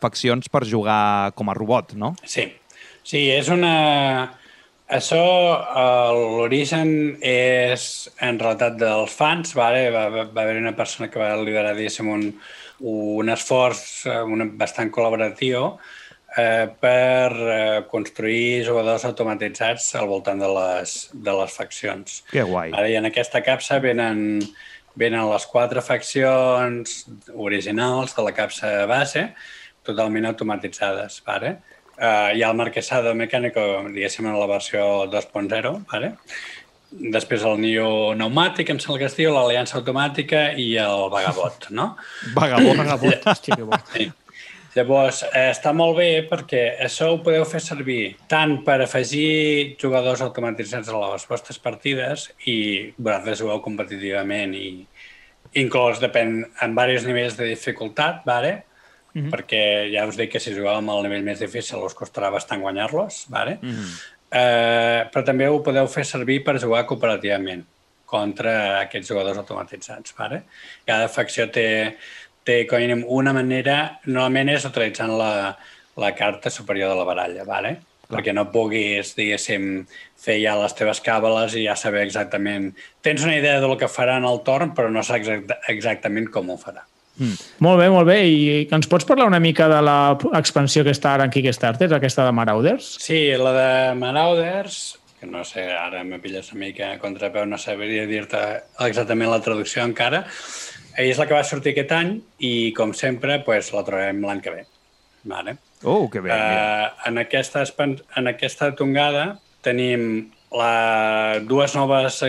[0.00, 2.14] faccions per jugar com a robot, no?
[2.24, 2.46] Sí,
[3.02, 4.36] sí, és una...
[4.90, 5.22] Això,
[6.34, 6.88] l'origen
[7.22, 7.84] és
[8.26, 9.84] en realitat dels fans, vale?
[9.94, 12.24] va, va, va haver una persona que va liderar, diguéssim, un,
[12.90, 15.68] un esforç un, bastant col·laboratiu
[16.36, 22.20] eh, per eh, construir jugadors automatitzats al voltant de les, de les faccions.
[22.32, 22.74] Que guai.
[22.74, 24.40] Ara, i en aquesta capsa venen,
[24.98, 29.28] venen les quatre faccions originals de la capsa base,
[29.86, 31.22] totalment automatitzades.
[31.26, 31.60] Vale?
[32.00, 33.60] Uh, hi ha el Marquesado Mecánico,
[33.92, 36.14] diguéssim, en la versió 2.0, vale?
[36.90, 41.92] després el Nio Pneumàtic, em sembla que es diu, l'Aliança Automàtica i el Vagabot, no?
[42.38, 42.80] Vagabot.
[42.80, 43.78] Vagabot, hòstia, que bo.
[43.92, 44.08] Sí.
[44.74, 50.22] Llavors, eh, està molt bé perquè això ho podeu fer servir tant per afegir jugadors
[50.22, 52.58] automatitzats a les vostres partides i
[52.96, 54.68] vosaltres jugueu competitivament i
[55.58, 58.60] inclús depèn en diversos nivells de dificultat, vale?
[59.14, 59.30] Mhm.
[59.32, 63.26] perquè ja us dic que si amb el nivell més difícil us costarà bastant guanyar-los,
[63.28, 63.58] vale?
[63.62, 63.92] Mm.
[64.30, 67.64] eh, però també ho podeu fer servir per jugar cooperativament
[68.06, 70.14] contra aquests jugadors automatitzats.
[70.18, 70.42] Vale?
[70.86, 71.96] Cada facció té,
[72.44, 75.56] té com a mínim una manera, normalment és utilitzant la,
[75.96, 77.76] la carta superior de la baralla, vale?
[78.10, 79.84] perquè no puguis, diguéssim,
[80.18, 82.72] fer ja les teves càbales i ja saber exactament...
[83.06, 86.50] Tens una idea del que farà en el torn, però no saps exacta, exactament com
[86.50, 86.82] ho farà.
[87.60, 88.18] Molt bé, molt bé.
[88.26, 92.24] I que ens pots parlar una mica de l'expansió que està ara en Kickstarter, aquesta
[92.26, 92.94] de Marauders?
[93.02, 94.80] Sí, la de Marauders,
[95.20, 98.40] que no sé, ara me pilles una mica a contrapeu, no sabria dir-te
[98.86, 100.24] exactament la traducció encara,
[100.98, 104.54] és la que va sortir aquest any i, com sempre, pues, la trobem l'any que
[104.54, 104.64] ve.
[105.28, 105.58] Vale?
[105.84, 106.32] Oh, que bé.
[106.32, 107.64] Uh, en, aquesta,
[108.16, 112.22] en aquesta tongada tenim la, dues, noves,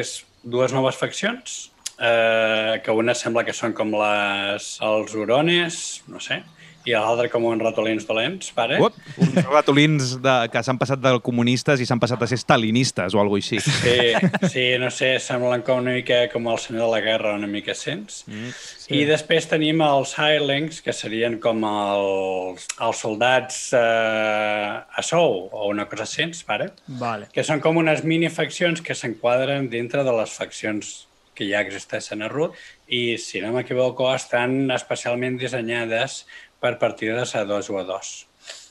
[0.43, 1.70] dues noves faccions,
[2.01, 5.77] uh, que una sembla que són com les, els hurones,
[6.11, 6.41] no sé,
[6.87, 8.79] i l'altra com uns ratolins dolents, pare.
[8.81, 13.13] Uop, uns ratolins de, que s'han passat de comunistes i s'han passat a ser stalinistes
[13.13, 13.59] o alguna així.
[13.61, 17.49] Sí, sí, no sé, semblen com una mica com el senyor de la guerra, una
[17.49, 18.23] mica sents.
[18.29, 18.95] Mm, sí.
[18.97, 25.69] I després tenim els Hirelings, que serien com els, els soldats eh, a sou, o
[25.69, 26.71] una cosa sents, pare,
[27.01, 27.29] Vale.
[27.33, 30.95] que són com unes minifaccions que s'enquadren dintre de les faccions
[31.41, 32.53] que ja existeixen a Root
[32.87, 36.21] i, si no m'equivoco, estan especialment dissenyades
[36.61, 38.13] per partides a dos jugadors.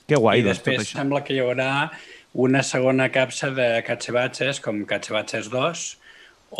[0.06, 1.00] Que guai, I doncs, tot després això.
[1.00, 1.70] sembla que hi haurà
[2.38, 5.82] una segona capsa de Cachivaches, com Cachivaches 2,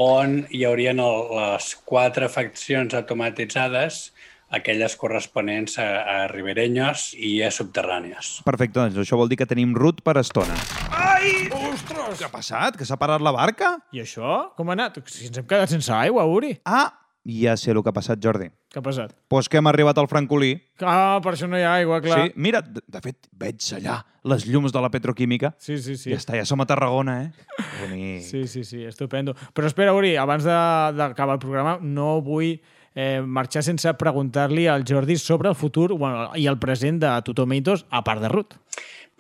[0.03, 4.09] on hi haurien el, les quatre faccions automatitzades,
[4.51, 8.41] aquelles corresponents a, a riberenyos i a subterrànies.
[8.47, 10.57] Perfecte, doncs això vol dir que tenim root per estona.
[10.91, 11.47] Ai!
[11.71, 12.19] Ostres!
[12.19, 12.79] Què ha passat?
[12.81, 13.77] Que s'ha parat la barca?
[13.95, 14.51] I això?
[14.59, 14.99] Com ha anat?
[15.11, 16.57] Si ens hem quedat sense aigua, Uri.
[16.67, 16.89] Ah,
[17.29, 18.49] ja sé el que ha passat, Jordi.
[18.71, 19.13] Què ha passat?
[19.31, 20.55] Pues que hem arribat al Francolí.
[20.81, 22.23] Ah, per això no hi ha aigua, clar.
[22.27, 25.55] Sí, mira, de, de fet, veig allà les llums de la petroquímica.
[25.59, 26.11] Sí, sí, sí.
[26.13, 27.31] Ja està, ja som a Tarragona, eh?
[27.81, 28.23] Bonic.
[28.27, 29.35] Sí, sí, sí, estupendo.
[29.57, 30.59] Però espera, Uri, abans de-
[30.99, 32.57] d'acabar el programa, no vull
[32.95, 37.87] eh, marxar sense preguntar-li al Jordi sobre el futur bueno, i el present de Totomatoes,
[37.91, 38.59] a part de Ruth.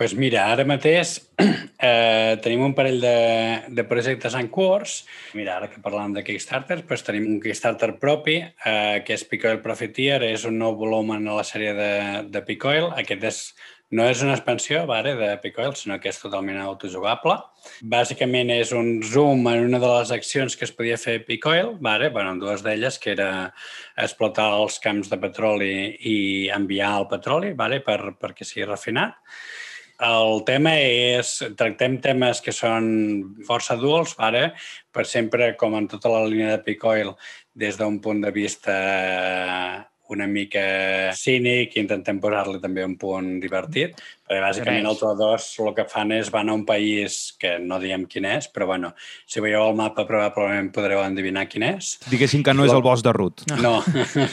[0.00, 1.10] pues mira, ara mateix
[1.44, 3.16] eh, tenim un parell de,
[3.68, 4.94] de projectes en curs.
[5.36, 9.60] Mira, ara que parlàvem de Kickstarter, pues tenim un Kickstarter propi, eh, que és Picoil
[9.60, 11.92] Profiteer, és un nou volum en la sèrie de,
[12.32, 12.88] de Picoil.
[12.96, 13.42] Aquest és,
[13.90, 17.34] no és una expansió vale, de Picoil, sinó que és totalment autojugable.
[17.90, 21.72] Bàsicament és un zoom en una de les accions que es podia fer a Picoil,
[21.82, 22.10] vale?
[22.14, 23.30] bueno, en dues d'elles, que era
[23.98, 25.72] explotar els camps de petroli
[26.06, 26.18] i
[26.54, 27.80] enviar el petroli vale?
[27.82, 29.18] per, perquè sigui refinat.
[30.00, 32.86] El tema és, tractem temes que són
[33.44, 34.46] força adults, ara,
[34.94, 37.10] per sempre, com en tota la línia de Picoil,
[37.52, 38.78] des d'un punt de vista
[40.14, 40.62] una mica
[41.16, 43.98] cínic, intentem posar-li també un punt divertit,
[44.28, 48.06] perquè bàsicament el Toa2 el que fan és van a un país que no diem
[48.10, 48.92] quin és, però bueno,
[49.26, 51.96] si veieu el mapa probablement podreu endevinar quin és.
[52.10, 53.46] Diguéssim que no és el bosc de Ruth.
[53.58, 53.78] No,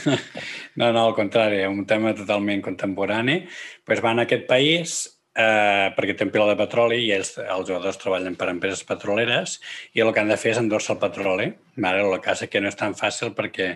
[0.79, 3.41] no, no, al contrari, un tema totalment contemporani.
[3.87, 4.97] Pues van a aquest país
[5.37, 9.57] eh, perquè té un pila de petroli i ells, els jugadors treballen per empreses petroleres
[9.93, 11.51] i el que han de fer és endorse el petroli.
[11.77, 12.01] Vale?
[12.03, 13.75] El que passa que no és tan fàcil perquè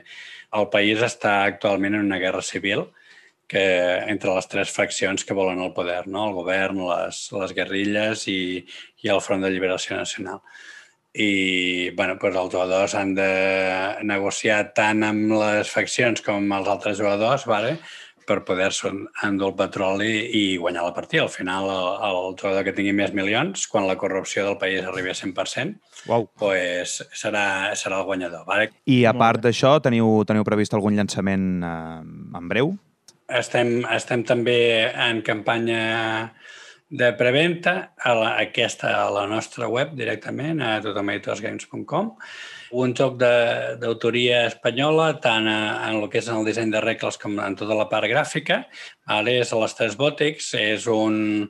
[0.57, 2.87] el país està actualment en una guerra civil
[3.51, 3.63] que
[4.07, 6.29] entre les tres faccions que volen el poder, no?
[6.29, 8.63] el govern, les, les guerrilles i,
[9.03, 10.39] i el Front de Lliberació Nacional
[11.11, 13.31] i bueno, doncs els jugadors han de
[14.07, 17.75] negociar tant amb les faccions com amb els altres jugadors vale?
[18.31, 18.91] Per poder-se
[19.27, 21.25] endur el petroli i guanyar la partida.
[21.25, 25.11] Al final, el, el jugador que tingui més milions, quan la corrupció del país arribi
[25.11, 25.75] a 100%,
[26.11, 26.29] Uau.
[26.39, 27.45] pues serà,
[27.79, 28.45] serà el guanyador.
[28.47, 28.71] Vale?
[28.87, 31.99] I a part d'això, teniu, teniu previst algun llançament eh,
[32.39, 32.75] en breu?
[33.31, 34.57] Estem, estem també
[34.91, 35.83] en campanya
[36.91, 42.11] de preventa, a la, aquesta a la nostra web directament, a totomatosgames.com.
[42.71, 46.79] Un joc de- d'autoria espanyola, tant a, en el que és en el disseny de
[46.81, 48.63] regles com en tota la part gràfica.
[49.07, 51.49] Ara és a les tres bòtics, és un,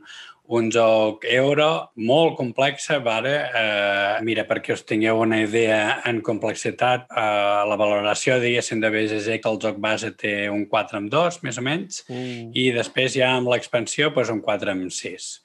[0.52, 3.36] un joc euro molt complex, vale?
[3.56, 9.38] eh, mira, perquè us tingueu una idea en complexitat, eh, la valoració, diguéssim, de BGG,
[9.44, 12.50] que el joc base té un 4 amb 2, més o menys, Mm.
[12.58, 15.42] i després ja amb l'expansió doncs, un 4 amb 6.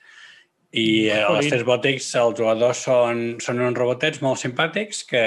[0.76, 1.50] I eh, Jolín.
[1.50, 5.24] tres bòtics els jugadors són, són uns robotets molt simpàtics que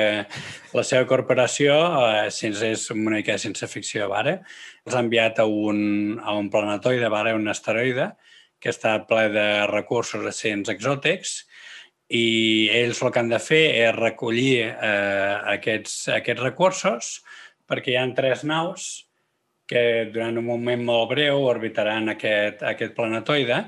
[0.78, 1.74] la seva corporació,
[2.06, 4.40] eh, sense, és una mica de ciència ficció, vale?
[4.86, 7.34] els ha enviat a un, a un planetoide, vale?
[7.34, 8.12] un asteroide,
[8.60, 11.36] que està ple de recursos recents exòtics
[12.10, 17.12] i ells el que han de fer és recollir eh, aquests, aquests recursos
[17.70, 18.90] perquè hi ha tres naus
[19.70, 23.60] que durant un moment molt breu orbitaran aquest, aquest planetoide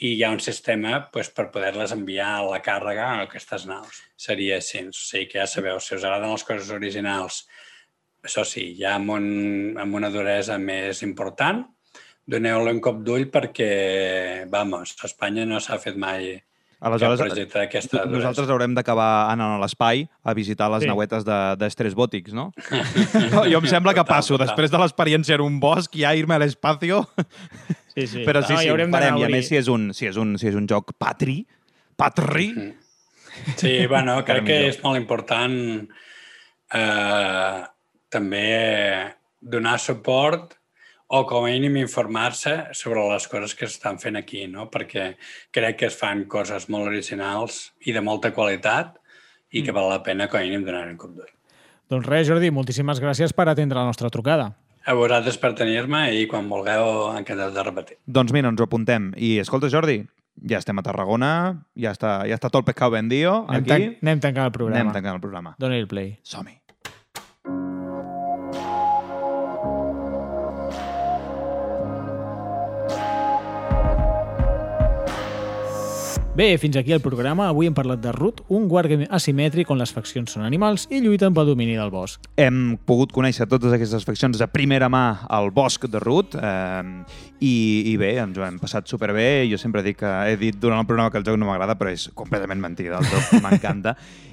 [0.00, 4.00] i hi ha un sistema pues, per poder-les enviar la càrrega a aquestes naus.
[4.16, 4.86] Seria així.
[4.88, 7.42] O sigui que ja sabeu, si us agraden les coses originals,
[8.24, 9.28] això sí, ja amb, un,
[9.82, 11.60] amb una duresa més important,
[12.32, 13.70] doneu-lo un cop d'ull perquè,
[14.48, 16.32] vamos, Espanya no s'ha fet mai
[16.82, 18.04] Aleshores, duresa.
[18.10, 20.88] nosaltres haurem d'acabar anant a l'espai a visitar les Sí.
[20.88, 20.90] sí.
[20.90, 22.48] nauetes de, d'Estrès Bòtics, no?
[23.32, 23.44] no?
[23.46, 24.48] Jo em sembla que passo, total.
[24.50, 27.04] després de l'experiència en un bosc, ja irme a l'espacio...
[27.92, 28.22] Sí, sí.
[28.24, 29.20] Però sí, No, sí, ho haurem d'anar farem.
[29.20, 31.42] I a més, si és un, si és un, si és un joc patri,
[31.96, 32.46] patri...
[33.60, 35.54] Sí, bueno, Encara crec que és molt important
[36.74, 37.58] eh,
[38.12, 38.46] també
[39.40, 40.56] donar suport
[41.12, 44.70] o com a mínim informar-se sobre les coses que s'estan fent aquí, no?
[44.72, 45.10] perquè
[45.52, 48.94] crec que es fan coses molt originals i de molta qualitat
[49.52, 49.64] i Mm.
[49.66, 51.28] que val la pena com a mínim donar un cop d'ull.
[51.92, 54.54] Doncs res, Jordi, moltíssimes gràcies per atendre la nostra trucada.
[54.86, 57.98] A vosaltres per tenir-me i quan vulgueu encantat de repetir.
[58.06, 59.12] Doncs mira, ens ho apuntem.
[59.20, 59.98] I escolta, Jordi,
[60.48, 63.68] ja estem a Tarragona, ja està, ja està tot el pescado vendido, Anem, aquí.
[63.68, 64.80] tan anem tancant el programa.
[64.80, 65.54] Anem tancant el programa.
[65.60, 66.18] Dóna-hi el play.
[66.24, 66.61] Som-hi.
[76.34, 77.50] Bé, fins aquí el programa.
[77.52, 81.34] Avui hem parlat de Root, un wargame asimètric on les faccions són animals i lluiten
[81.36, 82.24] pel domini del bosc.
[82.40, 87.04] Hem pogut conèixer totes aquestes faccions de primera mà al bosc de Root eh,
[87.44, 87.52] i,
[87.92, 89.44] i bé, ens ho hem passat superbé.
[89.50, 91.92] Jo sempre dic que he dit durant el programa que el joc no m'agrada, però
[91.92, 93.02] és completament mentida.
[93.02, 93.92] El joc m'encanta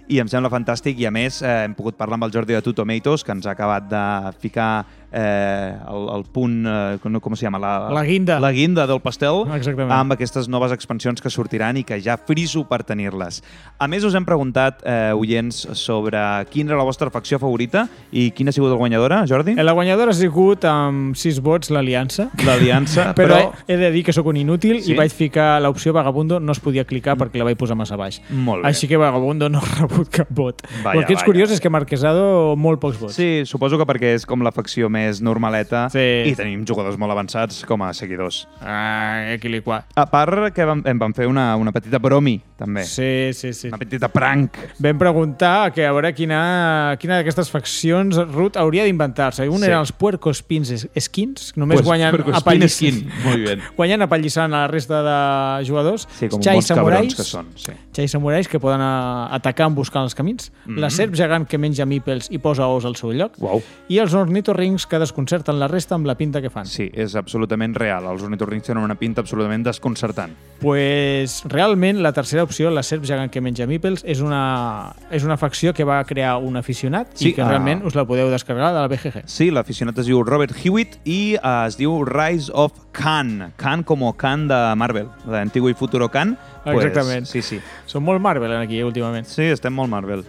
[0.10, 2.62] i em sembla fantàstic i a més eh, hem pogut parlar amb el Jordi de
[2.66, 4.04] Two Tomatoes que ens ha acabat de
[4.42, 7.60] ficar eh, el, el punt, eh, com, com se llama?
[7.62, 8.40] La, La guinda.
[8.42, 9.92] La guinda del pastel Exactament.
[9.94, 13.42] amb aquestes noves expansions que sortiran i que ja friso per tenir-les.
[13.82, 16.20] A més, us hem preguntat, eh, oients, sobre
[16.52, 19.56] quina era la vostra facció favorita i quina ha sigut la guanyadora, Jordi?
[19.62, 22.30] La guanyadora ha sigut amb 6 vots l'Aliança.
[22.46, 24.94] L'Aliança, però, però- he de dir que sóc un inútil Sí?
[24.94, 28.22] i vaig ficar l'opció Vagabundo, no es podia clicar perquè la vaig posar massa baix.
[28.30, 28.70] Molt bé.
[28.74, 29.62] Així que Vagabundo no
[30.00, 30.62] rebut cap vot.
[30.84, 31.26] Vaya, el que és vaya.
[31.26, 33.16] curiós és que Marquesado molt pocs vots.
[33.16, 36.24] Sí, suposo que perquè és com la facció més normaleta Sí.
[36.32, 38.48] i tenim jugadors molt avançats com a seguidors.
[38.62, 39.86] Ah, equiliquar.
[39.96, 42.84] A part que vam, em van fer una, una petita bromi, també.
[42.84, 43.68] Sí, sí, sí.
[43.68, 44.56] Una petita prank.
[44.80, 49.48] Vam preguntar que a veure quina, quina d'aquestes faccions Ruth hauria d'inventar-se.
[49.50, 49.66] Un Sí.
[49.66, 53.12] eren els Puercos Pins skins, només Pues, guanyen Puerco Spin apalliss- skin.
[53.26, 53.62] Muy bien.
[53.78, 56.08] guanyen apallissant a la resta de jugadors.
[56.20, 57.48] Sí, com Xai bons cabrons samurais, que són.
[57.56, 57.72] Sí.
[57.96, 60.52] Xai samurais que poden a, atacar en buscar els camins.
[60.66, 60.80] Mhm.
[60.80, 63.34] La serp gegant que menja mípels i posa ous al seu lloc.
[63.42, 63.62] Uau.
[63.90, 66.66] I els ornitorrincs que desconcerten la resta amb la pinta que fan.
[66.66, 68.06] Sí, és absolutament real.
[68.06, 70.36] Els ornitorrincs tenen una pinta absolutament desconcertant.
[70.60, 75.38] Pues realment la tercera opció, la serp gegant que menja mípels, és una, és una
[75.38, 77.48] facció que va crear un aficionat Sí, i que ah.
[77.48, 79.24] realment us la podeu descarregar de la BGG.
[79.26, 83.54] Sí, l'aficionat es diu Robert Hewitt i eh, es diu Rise of Khan.
[83.58, 86.38] Khan com Khan de Marvel, d'Antigo i Futuro Khan.
[86.78, 87.26] Exactament.
[87.30, 87.62] sí, sí.
[87.86, 89.28] Som molt Marvel aquí últimament.
[89.28, 90.26] Sí, estem molt Marvel.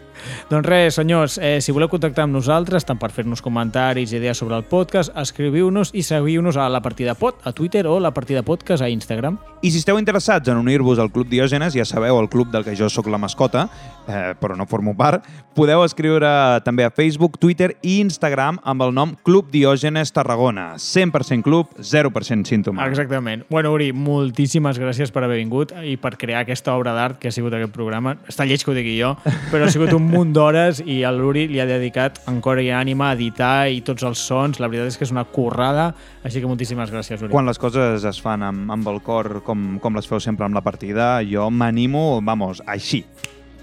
[0.50, 4.38] Doncs res, senyors, eh, si voleu contactar amb nosaltres, tant per fer-nos comentaris i idees
[4.38, 8.42] sobre el podcast, escriviu-nos i seguiu-nos a la partida pod a Twitter o la partida
[8.42, 9.38] podcast a Instagram.
[9.62, 12.76] I si esteu interessats en unir-vos al Club Diògenes, ja sabeu, el club del que
[12.76, 13.68] jo sóc la mascota,
[14.08, 16.30] eh, però no formo part, podeu escriure
[16.64, 20.74] també a Facebook, Twitter i Instagram amb el nom Club Diògenes Tarragona.
[20.80, 22.86] 100% club, 0% símptoma.
[22.88, 23.44] Exactament.
[23.50, 27.34] Bueno, Uri, moltíssimes gràcies per haver vingut i per crear aquesta obra d'art que ha
[27.34, 28.16] sigut aquest programa.
[28.30, 29.14] Està lleig que ho digui jo,
[29.52, 32.68] però ha sigut un munt d'hores i a l'Uri li ha dedicat en cor i
[32.74, 34.60] ànima a editar i tots els sons.
[34.60, 35.90] La veritat és que és una currada,
[36.26, 37.32] així que moltíssimes gràcies, Uri.
[37.32, 40.58] Quan les coses es fan amb, amb el cor com, com les feu sempre amb
[40.58, 43.04] la partida, jo m'animo, vamos, així,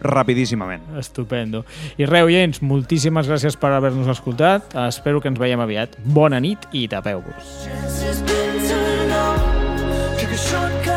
[0.02, 0.84] rapidíssimament.
[1.00, 1.64] Estupendo.
[1.98, 4.76] I res, oients, moltíssimes gràcies per haver-nos escoltat.
[4.88, 5.98] Espero que ens veiem aviat.
[6.06, 7.56] Bona nit i tapeu-vos.
[10.38, 10.97] Shortcut